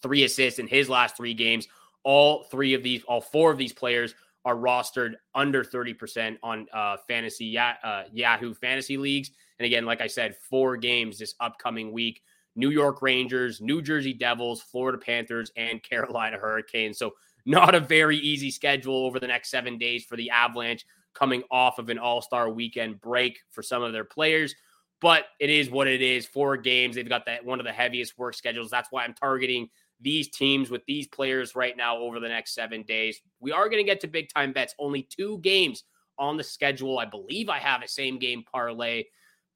Three 0.02 0.24
assists 0.24 0.58
in 0.58 0.66
his 0.66 0.88
last 0.88 1.16
three 1.16 1.34
games. 1.34 1.68
All 2.02 2.44
three 2.44 2.74
of 2.74 2.82
these, 2.82 3.04
all 3.04 3.20
four 3.20 3.50
of 3.50 3.58
these 3.58 3.72
players 3.72 4.14
are 4.44 4.56
rostered 4.56 5.14
under 5.34 5.62
30% 5.62 6.38
on 6.42 6.66
uh, 6.72 6.96
fantasy 7.06 7.56
uh, 7.58 8.04
Yahoo 8.12 8.54
fantasy 8.54 8.96
leagues. 8.96 9.30
And 9.58 9.66
again, 9.66 9.84
like 9.84 10.00
I 10.00 10.06
said, 10.06 10.36
four 10.48 10.76
games 10.76 11.18
this 11.18 11.34
upcoming 11.40 11.92
week. 11.92 12.22
New 12.56 12.70
York 12.70 13.00
Rangers, 13.02 13.60
New 13.60 13.80
Jersey 13.80 14.12
Devils, 14.12 14.62
Florida 14.62 14.98
Panthers, 14.98 15.52
and 15.56 15.82
Carolina 15.88 16.38
Hurricanes. 16.38 16.98
So 16.98 17.12
not 17.46 17.74
a 17.74 17.80
very 17.80 18.16
easy 18.16 18.50
schedule 18.50 19.06
over 19.06 19.18
the 19.18 19.26
next 19.26 19.50
seven 19.50 19.78
days 19.78 20.04
for 20.04 20.16
the 20.16 20.30
Avalanche 20.30 20.84
coming 21.14 21.42
off 21.50 21.78
of 21.78 21.88
an 21.88 21.98
all 21.98 22.22
star 22.22 22.50
weekend 22.50 23.00
break 23.00 23.38
for 23.50 23.62
some 23.62 23.82
of 23.82 23.92
their 23.92 24.04
players. 24.04 24.54
But 25.00 25.24
it 25.38 25.48
is 25.48 25.70
what 25.70 25.88
it 25.88 26.02
is. 26.02 26.26
Four 26.26 26.56
games. 26.56 26.96
They've 26.96 27.08
got 27.08 27.26
that 27.26 27.44
one 27.44 27.58
of 27.58 27.64
the 27.64 27.72
heaviest 27.72 28.18
work 28.18 28.34
schedules. 28.34 28.70
That's 28.70 28.88
why 28.90 29.04
I'm 29.04 29.14
targeting 29.14 29.68
these 30.00 30.28
teams 30.28 30.70
with 30.70 30.84
these 30.86 31.06
players 31.08 31.54
right 31.54 31.76
now 31.76 31.96
over 31.98 32.20
the 32.20 32.28
next 32.28 32.54
seven 32.54 32.82
days. 32.82 33.20
We 33.40 33.52
are 33.52 33.68
going 33.68 33.84
to 33.84 33.90
get 33.90 34.00
to 34.00 34.08
big 34.08 34.28
time 34.32 34.52
bets. 34.52 34.74
Only 34.78 35.02
two 35.02 35.38
games 35.38 35.84
on 36.18 36.36
the 36.36 36.44
schedule. 36.44 36.98
I 36.98 37.06
believe 37.06 37.48
I 37.48 37.58
have 37.58 37.82
a 37.82 37.88
same 37.88 38.18
game 38.18 38.44
parlay. 38.50 39.04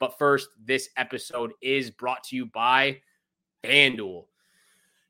But 0.01 0.19
first, 0.19 0.49
this 0.63 0.89
episode 0.97 1.53
is 1.63 1.91
brought 1.91 2.25
to 2.25 2.37
you 2.37 2.47
by 2.47 3.01
FanDuel. 3.65 4.25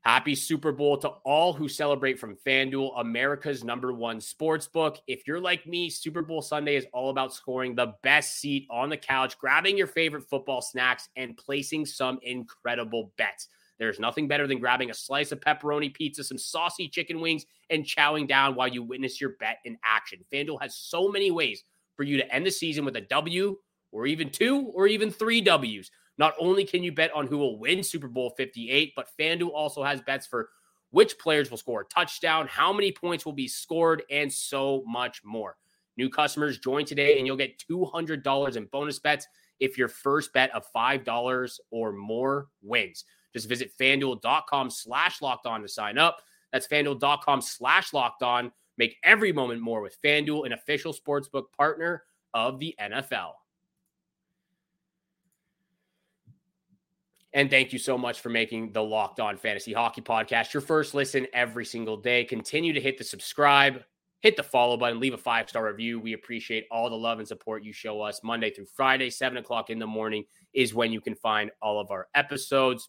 Happy 0.05 0.35
Super 0.35 0.71
Bowl 0.71 0.99
to 0.99 1.07
all 1.23 1.51
who 1.51 1.67
celebrate 1.67 2.19
from 2.19 2.37
FanDuel, 2.45 3.01
America's 3.01 3.63
number 3.63 3.91
one 3.91 4.21
sports 4.21 4.67
book. 4.67 4.99
If 5.07 5.25
you're 5.25 5.39
like 5.39 5.65
me, 5.65 5.89
Super 5.89 6.21
Bowl 6.21 6.43
Sunday 6.43 6.75
is 6.75 6.85
all 6.93 7.09
about 7.09 7.33
scoring 7.33 7.73
the 7.73 7.95
best 8.03 8.39
seat 8.39 8.67
on 8.69 8.89
the 8.89 8.97
couch, 8.97 9.35
grabbing 9.39 9.75
your 9.75 9.87
favorite 9.87 10.29
football 10.29 10.61
snacks, 10.61 11.09
and 11.15 11.35
placing 11.35 11.87
some 11.87 12.19
incredible 12.21 13.13
bets. 13.17 13.47
There's 13.79 13.99
nothing 13.99 14.27
better 14.27 14.45
than 14.45 14.59
grabbing 14.59 14.91
a 14.91 14.93
slice 14.93 15.31
of 15.31 15.39
pepperoni 15.39 15.91
pizza, 15.91 16.23
some 16.23 16.37
saucy 16.37 16.87
chicken 16.87 17.19
wings, 17.19 17.47
and 17.71 17.83
chowing 17.83 18.27
down 18.27 18.53
while 18.53 18.67
you 18.67 18.83
witness 18.83 19.19
your 19.19 19.31
bet 19.39 19.57
in 19.65 19.75
action. 19.83 20.19
FanDuel 20.31 20.61
has 20.61 20.75
so 20.75 21.09
many 21.09 21.31
ways 21.31 21.63
for 21.95 22.03
you 22.03 22.17
to 22.17 22.31
end 22.31 22.45
the 22.45 22.51
season 22.51 22.85
with 22.85 22.95
a 22.95 23.01
W 23.01 23.57
or 23.91 24.05
even 24.05 24.29
two 24.29 24.71
or 24.75 24.85
even 24.85 25.09
three 25.09 25.41
W's. 25.41 25.89
Not 26.17 26.33
only 26.39 26.63
can 26.63 26.83
you 26.83 26.91
bet 26.91 27.13
on 27.13 27.27
who 27.27 27.37
will 27.37 27.59
win 27.59 27.83
Super 27.83 28.07
Bowl 28.07 28.33
58, 28.37 28.93
but 28.95 29.09
FanDuel 29.19 29.51
also 29.51 29.83
has 29.83 30.01
bets 30.01 30.25
for 30.25 30.49
which 30.91 31.17
players 31.19 31.49
will 31.49 31.57
score 31.57 31.81
a 31.81 31.85
touchdown, 31.85 32.47
how 32.47 32.71
many 32.71 32.91
points 32.91 33.25
will 33.25 33.33
be 33.33 33.47
scored, 33.47 34.03
and 34.09 34.31
so 34.31 34.83
much 34.87 35.21
more. 35.25 35.57
New 35.97 36.09
customers 36.09 36.57
join 36.57 36.85
today 36.85 37.17
and 37.17 37.27
you'll 37.27 37.35
get 37.35 37.61
$200 37.69 38.55
in 38.55 38.65
bonus 38.65 38.99
bets 38.99 39.27
if 39.59 39.77
your 39.77 39.87
first 39.87 40.33
bet 40.33 40.53
of 40.53 40.65
$5 40.73 41.59
or 41.71 41.91
more 41.93 42.47
wins. 42.61 43.05
Just 43.33 43.49
visit 43.49 43.71
fanduel.com 43.79 44.69
slash 44.69 45.21
locked 45.21 45.45
on 45.45 45.61
to 45.61 45.67
sign 45.67 45.97
up. 45.97 46.21
That's 46.53 46.67
fanduel.com 46.67 47.41
slash 47.41 47.93
locked 47.93 48.23
on. 48.23 48.51
Make 48.77 48.97
every 49.03 49.31
moment 49.31 49.61
more 49.61 49.81
with 49.81 49.97
FanDuel, 50.01 50.45
an 50.45 50.53
official 50.53 50.93
sportsbook 50.93 51.45
partner 51.57 52.03
of 52.33 52.59
the 52.59 52.75
NFL. 52.81 53.31
And 57.35 57.49
thank 57.49 57.73
you 57.73 57.79
so 57.79 57.97
much 57.97 58.21
for 58.21 58.29
making 58.29 58.71
the 58.71 58.81
Locked 58.81 59.19
On 59.19 59.35
Fantasy 59.35 59.73
Hockey 59.73 60.01
Podcast 60.01 60.53
your 60.53 60.61
first 60.61 60.93
listen 60.95 61.27
every 61.33 61.65
single 61.65 61.97
day. 61.97 62.23
Continue 62.23 62.71
to 62.71 62.79
hit 62.79 62.97
the 62.97 63.03
subscribe, 63.03 63.83
hit 64.21 64.37
the 64.37 64.41
follow 64.41 64.77
button, 64.77 65.01
leave 65.01 65.13
a 65.13 65.17
five 65.17 65.49
star 65.49 65.65
review. 65.65 65.99
We 65.99 66.13
appreciate 66.13 66.65
all 66.71 66.89
the 66.89 66.95
love 66.95 67.19
and 67.19 67.27
support 67.27 67.61
you 67.61 67.73
show 67.73 68.01
us 68.01 68.21
Monday 68.23 68.51
through 68.51 68.67
Friday, 68.73 69.09
seven 69.09 69.37
o'clock 69.37 69.69
in 69.69 69.79
the 69.79 69.85
morning 69.85 70.23
is 70.53 70.73
when 70.73 70.93
you 70.93 71.01
can 71.01 71.13
find 71.13 71.51
all 71.61 71.77
of 71.77 71.91
our 71.91 72.07
episodes. 72.15 72.87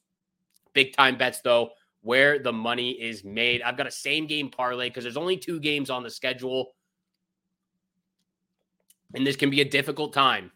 Big 0.75 0.97
time 0.97 1.19
bets, 1.19 1.41
though, 1.41 1.71
where 2.03 2.39
the 2.39 2.53
money 2.53 2.93
is 2.93 3.25
made. 3.25 3.63
I've 3.63 3.77
got 3.77 3.89
a 3.89 3.91
same 3.91 4.29
game 4.29 4.49
parlay 4.49 4.91
because 4.91 5.03
there's 5.03 5.17
only 5.17 5.39
two 5.39 5.59
games 5.59 5.91
on 5.91 6.05
the 6.05 6.11
schedule. 6.11 6.69
And 9.13 9.27
this 9.27 9.35
can 9.35 9.51
be 9.51 9.61
a 9.61 9.69
difficult 9.69 10.13
time 10.13 10.53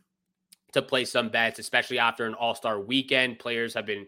to 0.73 0.83
play 0.83 1.05
some 1.05 1.29
bets, 1.29 1.59
especially 1.59 1.99
after 1.99 2.27
an 2.27 2.35
all 2.35 2.55
star 2.55 2.81
weekend. 2.81 3.39
Players 3.39 3.75
have 3.75 3.87
been, 3.87 4.07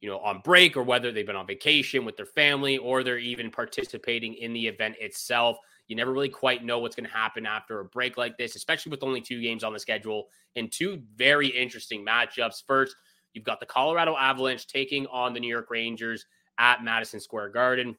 you 0.00 0.08
know, 0.08 0.18
on 0.18 0.40
break 0.44 0.76
or 0.76 0.82
whether 0.82 1.10
they've 1.12 1.26
been 1.26 1.36
on 1.36 1.46
vacation 1.46 2.04
with 2.04 2.16
their 2.16 2.26
family 2.26 2.78
or 2.78 3.02
they're 3.02 3.18
even 3.18 3.50
participating 3.50 4.34
in 4.34 4.52
the 4.52 4.66
event 4.66 4.96
itself. 5.00 5.58
You 5.88 5.96
never 5.96 6.12
really 6.12 6.28
quite 6.28 6.64
know 6.64 6.78
what's 6.78 6.96
going 6.96 7.08
to 7.08 7.16
happen 7.16 7.46
after 7.46 7.80
a 7.80 7.84
break 7.84 8.16
like 8.16 8.36
this, 8.36 8.56
especially 8.56 8.90
with 8.90 9.02
only 9.02 9.20
two 9.20 9.40
games 9.40 9.62
on 9.62 9.72
the 9.72 9.78
schedule 9.78 10.28
and 10.56 10.70
two 10.70 11.02
very 11.14 11.48
interesting 11.48 12.04
matchups. 12.04 12.62
First, 12.66 12.96
you've 13.32 13.44
got 13.44 13.60
the 13.60 13.66
Colorado 13.66 14.16
Avalanche 14.16 14.66
taking 14.66 15.06
on 15.06 15.32
the 15.32 15.40
New 15.40 15.48
York 15.48 15.70
Rangers 15.70 16.26
at 16.58 16.82
Madison 16.82 17.20
Square 17.20 17.50
Garden. 17.50 17.96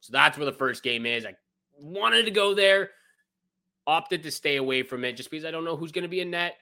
So 0.00 0.12
that's 0.12 0.36
where 0.36 0.44
the 0.44 0.52
first 0.52 0.82
game 0.82 1.06
is. 1.06 1.24
I 1.24 1.34
wanted 1.78 2.24
to 2.26 2.30
go 2.30 2.54
there, 2.54 2.90
opted 3.86 4.22
to 4.24 4.30
stay 4.30 4.56
away 4.56 4.82
from 4.82 5.04
it 5.04 5.14
just 5.14 5.30
because 5.30 5.44
I 5.44 5.50
don't 5.50 5.64
know 5.64 5.76
who's 5.76 5.92
going 5.92 6.02
to 6.02 6.08
be 6.08 6.20
in 6.20 6.30
net. 6.30 6.56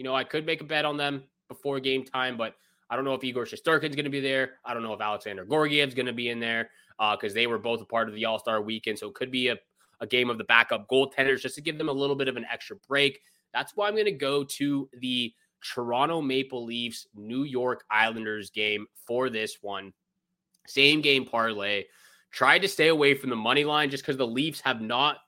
You 0.00 0.04
know, 0.04 0.14
I 0.14 0.24
could 0.24 0.46
make 0.46 0.62
a 0.62 0.64
bet 0.64 0.86
on 0.86 0.96
them 0.96 1.24
before 1.46 1.78
game 1.78 2.06
time, 2.06 2.38
but 2.38 2.54
I 2.88 2.96
don't 2.96 3.04
know 3.04 3.12
if 3.12 3.22
Igor 3.22 3.44
Shesterkin's 3.44 3.94
going 3.94 4.06
to 4.06 4.10
be 4.10 4.20
there. 4.20 4.52
I 4.64 4.72
don't 4.72 4.82
know 4.82 4.94
if 4.94 5.00
Alexandar 5.02 5.44
Georgiev's 5.44 5.94
going 5.94 6.06
to 6.06 6.14
be 6.14 6.30
in 6.30 6.40
there 6.40 6.70
because 6.98 7.32
uh, 7.32 7.34
they 7.34 7.46
were 7.46 7.58
both 7.58 7.82
a 7.82 7.84
part 7.84 8.08
of 8.08 8.14
the 8.14 8.24
All 8.24 8.38
Star 8.38 8.62
weekend. 8.62 8.98
So 8.98 9.08
it 9.08 9.14
could 9.14 9.30
be 9.30 9.48
a, 9.48 9.58
a 10.00 10.06
game 10.06 10.30
of 10.30 10.38
the 10.38 10.44
backup 10.44 10.88
goaltenders 10.88 11.42
just 11.42 11.54
to 11.56 11.60
give 11.60 11.76
them 11.76 11.90
a 11.90 11.92
little 11.92 12.16
bit 12.16 12.28
of 12.28 12.38
an 12.38 12.46
extra 12.50 12.76
break. 12.88 13.20
That's 13.52 13.76
why 13.76 13.88
I'm 13.88 13.92
going 13.92 14.06
to 14.06 14.12
go 14.12 14.42
to 14.42 14.88
the 15.00 15.34
Toronto 15.62 16.22
Maple 16.22 16.64
Leafs 16.64 17.06
New 17.14 17.44
York 17.44 17.84
Islanders 17.90 18.48
game 18.48 18.86
for 19.06 19.28
this 19.28 19.58
one. 19.60 19.92
Same 20.66 21.02
game 21.02 21.26
parlay. 21.26 21.84
Tried 22.30 22.60
to 22.60 22.68
stay 22.68 22.88
away 22.88 23.12
from 23.12 23.28
the 23.28 23.36
money 23.36 23.64
line 23.64 23.90
just 23.90 24.02
because 24.02 24.16
the 24.16 24.26
Leafs 24.26 24.62
have 24.62 24.80
not 24.80 25.18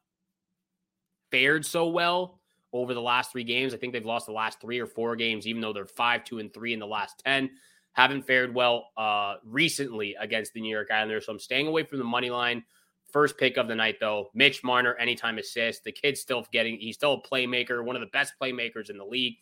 fared 1.31 1.67
so 1.67 1.89
well 1.89 2.39
over 2.73 2.95
the 2.95 3.03
last 3.03 3.33
three 3.33 3.45
games. 3.45 3.75
I 3.75 3.77
think 3.77 3.93
they've 3.93 4.05
lost 4.05 4.27
the 4.27 4.33
last 4.33 4.61
three 4.61 4.81
or 4.81 4.87
four 4.87 5.17
games, 5.17 5.47
even 5.47 5.61
though 5.61 5.73
they're 5.73 5.87
five, 5.87 6.25
two, 6.25 6.39
and 6.39 6.53
three 6.53 6.73
in 6.73 6.79
the 6.79 6.87
last 6.87 7.23
10. 7.25 7.51
Haven't 7.93 8.27
fared 8.27 8.55
well 8.55 8.89
uh, 8.97 9.35
recently 9.45 10.17
against 10.19 10.55
the 10.55 10.61
New 10.61 10.75
York 10.75 10.91
Islanders. 10.91 11.27
So 11.27 11.33
I'm 11.33 11.39
staying 11.39 11.67
away 11.67 11.85
from 11.85 11.99
the 11.99 12.05
money 12.05 12.31
line. 12.31 12.65
First 13.13 13.37
pick 13.37 13.59
of 13.59 13.69
the 13.69 13.75
night, 13.75 13.97
though, 14.01 14.31
Mitch 14.35 14.65
Marner, 14.65 14.95
anytime 14.95 15.37
assist. 15.37 15.85
The 15.85 15.93
kid's 15.93 16.21
still 16.21 16.47
getting, 16.51 16.79
he's 16.79 16.95
still 16.95 17.15
a 17.15 17.29
playmaker, 17.29 17.85
one 17.85 17.95
of 17.95 18.01
the 18.01 18.07
best 18.07 18.33
playmakers 18.41 18.89
in 18.89 18.97
the 18.97 19.05
league. 19.05 19.35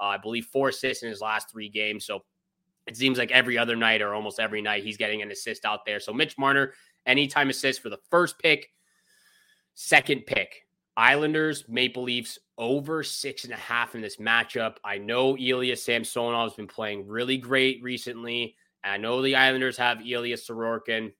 Uh, 0.00 0.04
I 0.04 0.16
believe 0.16 0.46
four 0.46 0.70
assists 0.70 1.02
in 1.02 1.10
his 1.10 1.20
last 1.20 1.50
three 1.50 1.68
games. 1.68 2.06
So 2.06 2.20
it 2.86 2.96
seems 2.96 3.18
like 3.18 3.30
every 3.30 3.58
other 3.58 3.76
night 3.76 4.00
or 4.00 4.14
almost 4.14 4.40
every 4.40 4.62
night 4.62 4.82
he's 4.82 4.96
getting 4.96 5.20
an 5.20 5.30
assist 5.30 5.66
out 5.66 5.84
there. 5.84 6.00
So 6.00 6.14
Mitch 6.14 6.38
Marner, 6.38 6.72
anytime 7.04 7.50
assist 7.50 7.82
for 7.82 7.90
the 7.90 7.98
first 8.10 8.38
pick. 8.38 8.70
Second 9.74 10.26
pick, 10.26 10.66
Islanders, 10.96 11.64
Maple 11.68 12.02
Leafs 12.02 12.38
over 12.58 13.04
six 13.04 13.44
and 13.44 13.52
a 13.52 13.56
half 13.56 13.94
in 13.94 14.00
this 14.00 14.16
matchup. 14.16 14.76
I 14.84 14.98
know 14.98 15.36
Ilya 15.38 15.76
Samsonov 15.76 16.50
has 16.50 16.56
been 16.56 16.66
playing 16.66 17.06
really 17.06 17.38
great 17.38 17.82
recently. 17.82 18.56
I 18.84 18.96
know 18.96 19.22
the 19.22 19.36
Islanders 19.36 19.76
have 19.76 20.06
Ilya 20.06 20.36
Sorokin, 20.36 21.12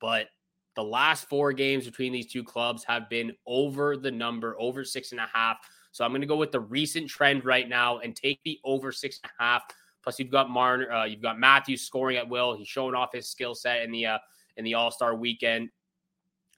but 0.00 0.28
the 0.76 0.84
last 0.84 1.28
four 1.28 1.52
games 1.52 1.84
between 1.84 2.12
these 2.12 2.30
two 2.30 2.44
clubs 2.44 2.84
have 2.84 3.08
been 3.08 3.32
over 3.46 3.96
the 3.96 4.10
number, 4.10 4.56
over 4.58 4.84
six 4.84 5.12
and 5.12 5.20
a 5.20 5.28
half. 5.32 5.58
So 5.92 6.04
I'm 6.04 6.10
going 6.10 6.20
to 6.20 6.26
go 6.26 6.36
with 6.36 6.52
the 6.52 6.60
recent 6.60 7.08
trend 7.08 7.44
right 7.44 7.68
now 7.68 7.98
and 7.98 8.14
take 8.14 8.40
the 8.44 8.58
over 8.64 8.90
six 8.90 9.20
and 9.22 9.30
a 9.38 9.42
half. 9.42 9.62
Plus, 10.02 10.18
you've 10.18 10.30
got 10.30 10.50
Marner, 10.50 10.90
uh, 10.90 11.04
you've 11.04 11.22
got 11.22 11.38
Matthews 11.38 11.82
scoring 11.82 12.16
at 12.16 12.28
will. 12.28 12.56
He's 12.56 12.68
showing 12.68 12.94
off 12.94 13.12
his 13.12 13.28
skill 13.28 13.54
set 13.54 13.82
in 13.82 13.90
the 13.90 14.06
uh, 14.06 14.18
in 14.56 14.64
the 14.64 14.74
All 14.74 14.90
Star 14.90 15.14
weekend. 15.14 15.70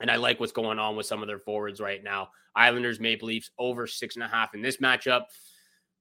And 0.01 0.11
I 0.11 0.17
like 0.17 0.39
what's 0.39 0.51
going 0.51 0.79
on 0.79 0.95
with 0.95 1.05
some 1.05 1.21
of 1.21 1.27
their 1.27 1.39
forwards 1.39 1.79
right 1.79 2.03
now. 2.03 2.29
Islanders, 2.57 2.99
Maple 2.99 3.27
Leafs 3.27 3.51
over 3.57 3.87
six 3.87 4.15
and 4.15 4.23
a 4.23 4.27
half 4.27 4.53
in 4.53 4.61
this 4.61 4.77
matchup. 4.77 5.25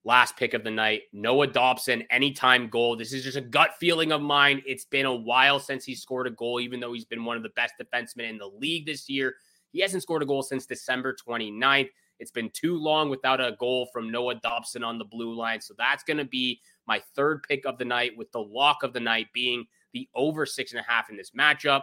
Last 0.05 0.37
pick 0.37 0.55
of 0.55 0.65
the 0.65 0.71
night, 0.71 1.03
Noah 1.13 1.49
Dobson, 1.49 2.05
anytime 2.11 2.69
goal. 2.69 2.97
This 2.97 3.13
is 3.13 3.25
just 3.25 3.37
a 3.37 3.41
gut 3.41 3.75
feeling 3.79 4.13
of 4.13 4.23
mine. 4.23 4.63
It's 4.65 4.85
been 4.85 5.05
a 5.05 5.15
while 5.15 5.59
since 5.59 5.85
he 5.85 5.95
scored 5.95 6.29
a 6.29 6.31
goal, 6.31 6.61
even 6.61 6.81
though 6.81 6.93
he's 6.93 7.05
been 7.05 7.25
one 7.25 7.37
of 7.37 7.43
the 7.43 7.51
best 7.51 7.75
defensemen 7.81 8.31
in 8.31 8.39
the 8.39 8.47
league 8.47 8.87
this 8.87 9.09
year. 9.09 9.35
He 9.73 9.81
hasn't 9.81 10.03
scored 10.03 10.23
a 10.23 10.27
goal 10.27 10.43
since 10.43 10.65
December 10.65 11.15
29th. 11.29 11.89
It's 12.19 12.31
been 12.31 12.51
too 12.51 12.79
long 12.79 13.11
without 13.11 13.41
a 13.41 13.57
goal 13.59 13.89
from 13.93 14.11
Noah 14.11 14.37
Dobson 14.37 14.83
on 14.85 14.97
the 14.97 15.05
blue 15.05 15.35
line. 15.35 15.61
So 15.61 15.75
that's 15.77 16.05
going 16.05 16.19
to 16.19 16.25
be 16.25 16.61
my 16.87 17.03
third 17.15 17.43
pick 17.43 17.67
of 17.67 17.77
the 17.77 17.85
night, 17.85 18.17
with 18.17 18.31
the 18.31 18.41
lock 18.41 18.85
of 18.85 18.93
the 18.93 19.01
night 19.01 19.27
being 19.35 19.67
the 19.93 20.09
over 20.15 20.47
six 20.47 20.73
and 20.73 20.81
a 20.81 20.85
half 20.89 21.11
in 21.11 21.17
this 21.17 21.33
matchup. 21.33 21.83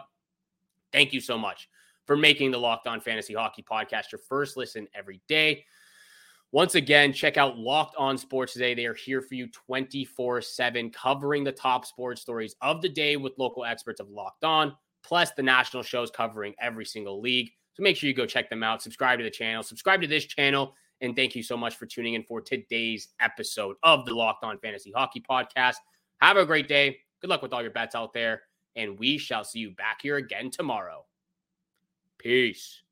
Thank 0.92 1.12
you 1.12 1.20
so 1.20 1.36
much 1.36 1.68
for 2.06 2.16
making 2.16 2.50
the 2.50 2.58
Locked 2.58 2.86
On 2.86 3.00
Fantasy 3.00 3.34
Hockey 3.34 3.62
Podcast 3.62 4.12
your 4.12 4.20
first 4.28 4.56
listen 4.56 4.86
every 4.94 5.20
day. 5.28 5.64
Once 6.52 6.76
again, 6.76 7.12
check 7.12 7.36
out 7.36 7.58
Locked 7.58 7.96
On 7.96 8.16
Sports 8.16 8.52
today. 8.52 8.74
They 8.74 8.86
are 8.86 8.94
here 8.94 9.20
for 9.20 9.34
you 9.34 9.48
24 9.48 10.40
7, 10.40 10.90
covering 10.90 11.42
the 11.42 11.50
top 11.50 11.84
sports 11.84 12.20
stories 12.20 12.54
of 12.60 12.80
the 12.80 12.88
day 12.88 13.16
with 13.16 13.32
local 13.38 13.64
experts 13.64 13.98
of 13.98 14.08
Locked 14.08 14.44
On, 14.44 14.72
plus 15.02 15.32
the 15.32 15.42
national 15.42 15.82
shows 15.82 16.10
covering 16.12 16.54
every 16.60 16.84
single 16.84 17.20
league. 17.20 17.50
So 17.72 17.82
make 17.82 17.96
sure 17.96 18.08
you 18.08 18.14
go 18.14 18.24
check 18.24 18.48
them 18.50 18.62
out. 18.62 18.82
Subscribe 18.82 19.18
to 19.18 19.24
the 19.24 19.30
channel, 19.30 19.64
subscribe 19.64 20.00
to 20.02 20.06
this 20.06 20.26
channel. 20.26 20.74
And 21.00 21.16
thank 21.16 21.34
you 21.34 21.42
so 21.42 21.56
much 21.56 21.74
for 21.74 21.86
tuning 21.86 22.14
in 22.14 22.22
for 22.22 22.40
today's 22.40 23.08
episode 23.20 23.74
of 23.82 24.06
the 24.06 24.14
Locked 24.14 24.44
On 24.44 24.56
Fantasy 24.58 24.92
Hockey 24.94 25.20
Podcast. 25.28 25.74
Have 26.20 26.36
a 26.36 26.46
great 26.46 26.68
day. 26.68 26.98
Good 27.20 27.30
luck 27.30 27.42
with 27.42 27.52
all 27.52 27.62
your 27.62 27.72
bets 27.72 27.96
out 27.96 28.12
there. 28.12 28.42
And 28.76 28.96
we 28.96 29.18
shall 29.18 29.42
see 29.42 29.58
you 29.58 29.72
back 29.72 30.02
here 30.02 30.16
again 30.16 30.50
tomorrow. 30.52 31.04
Peace. 32.24 32.83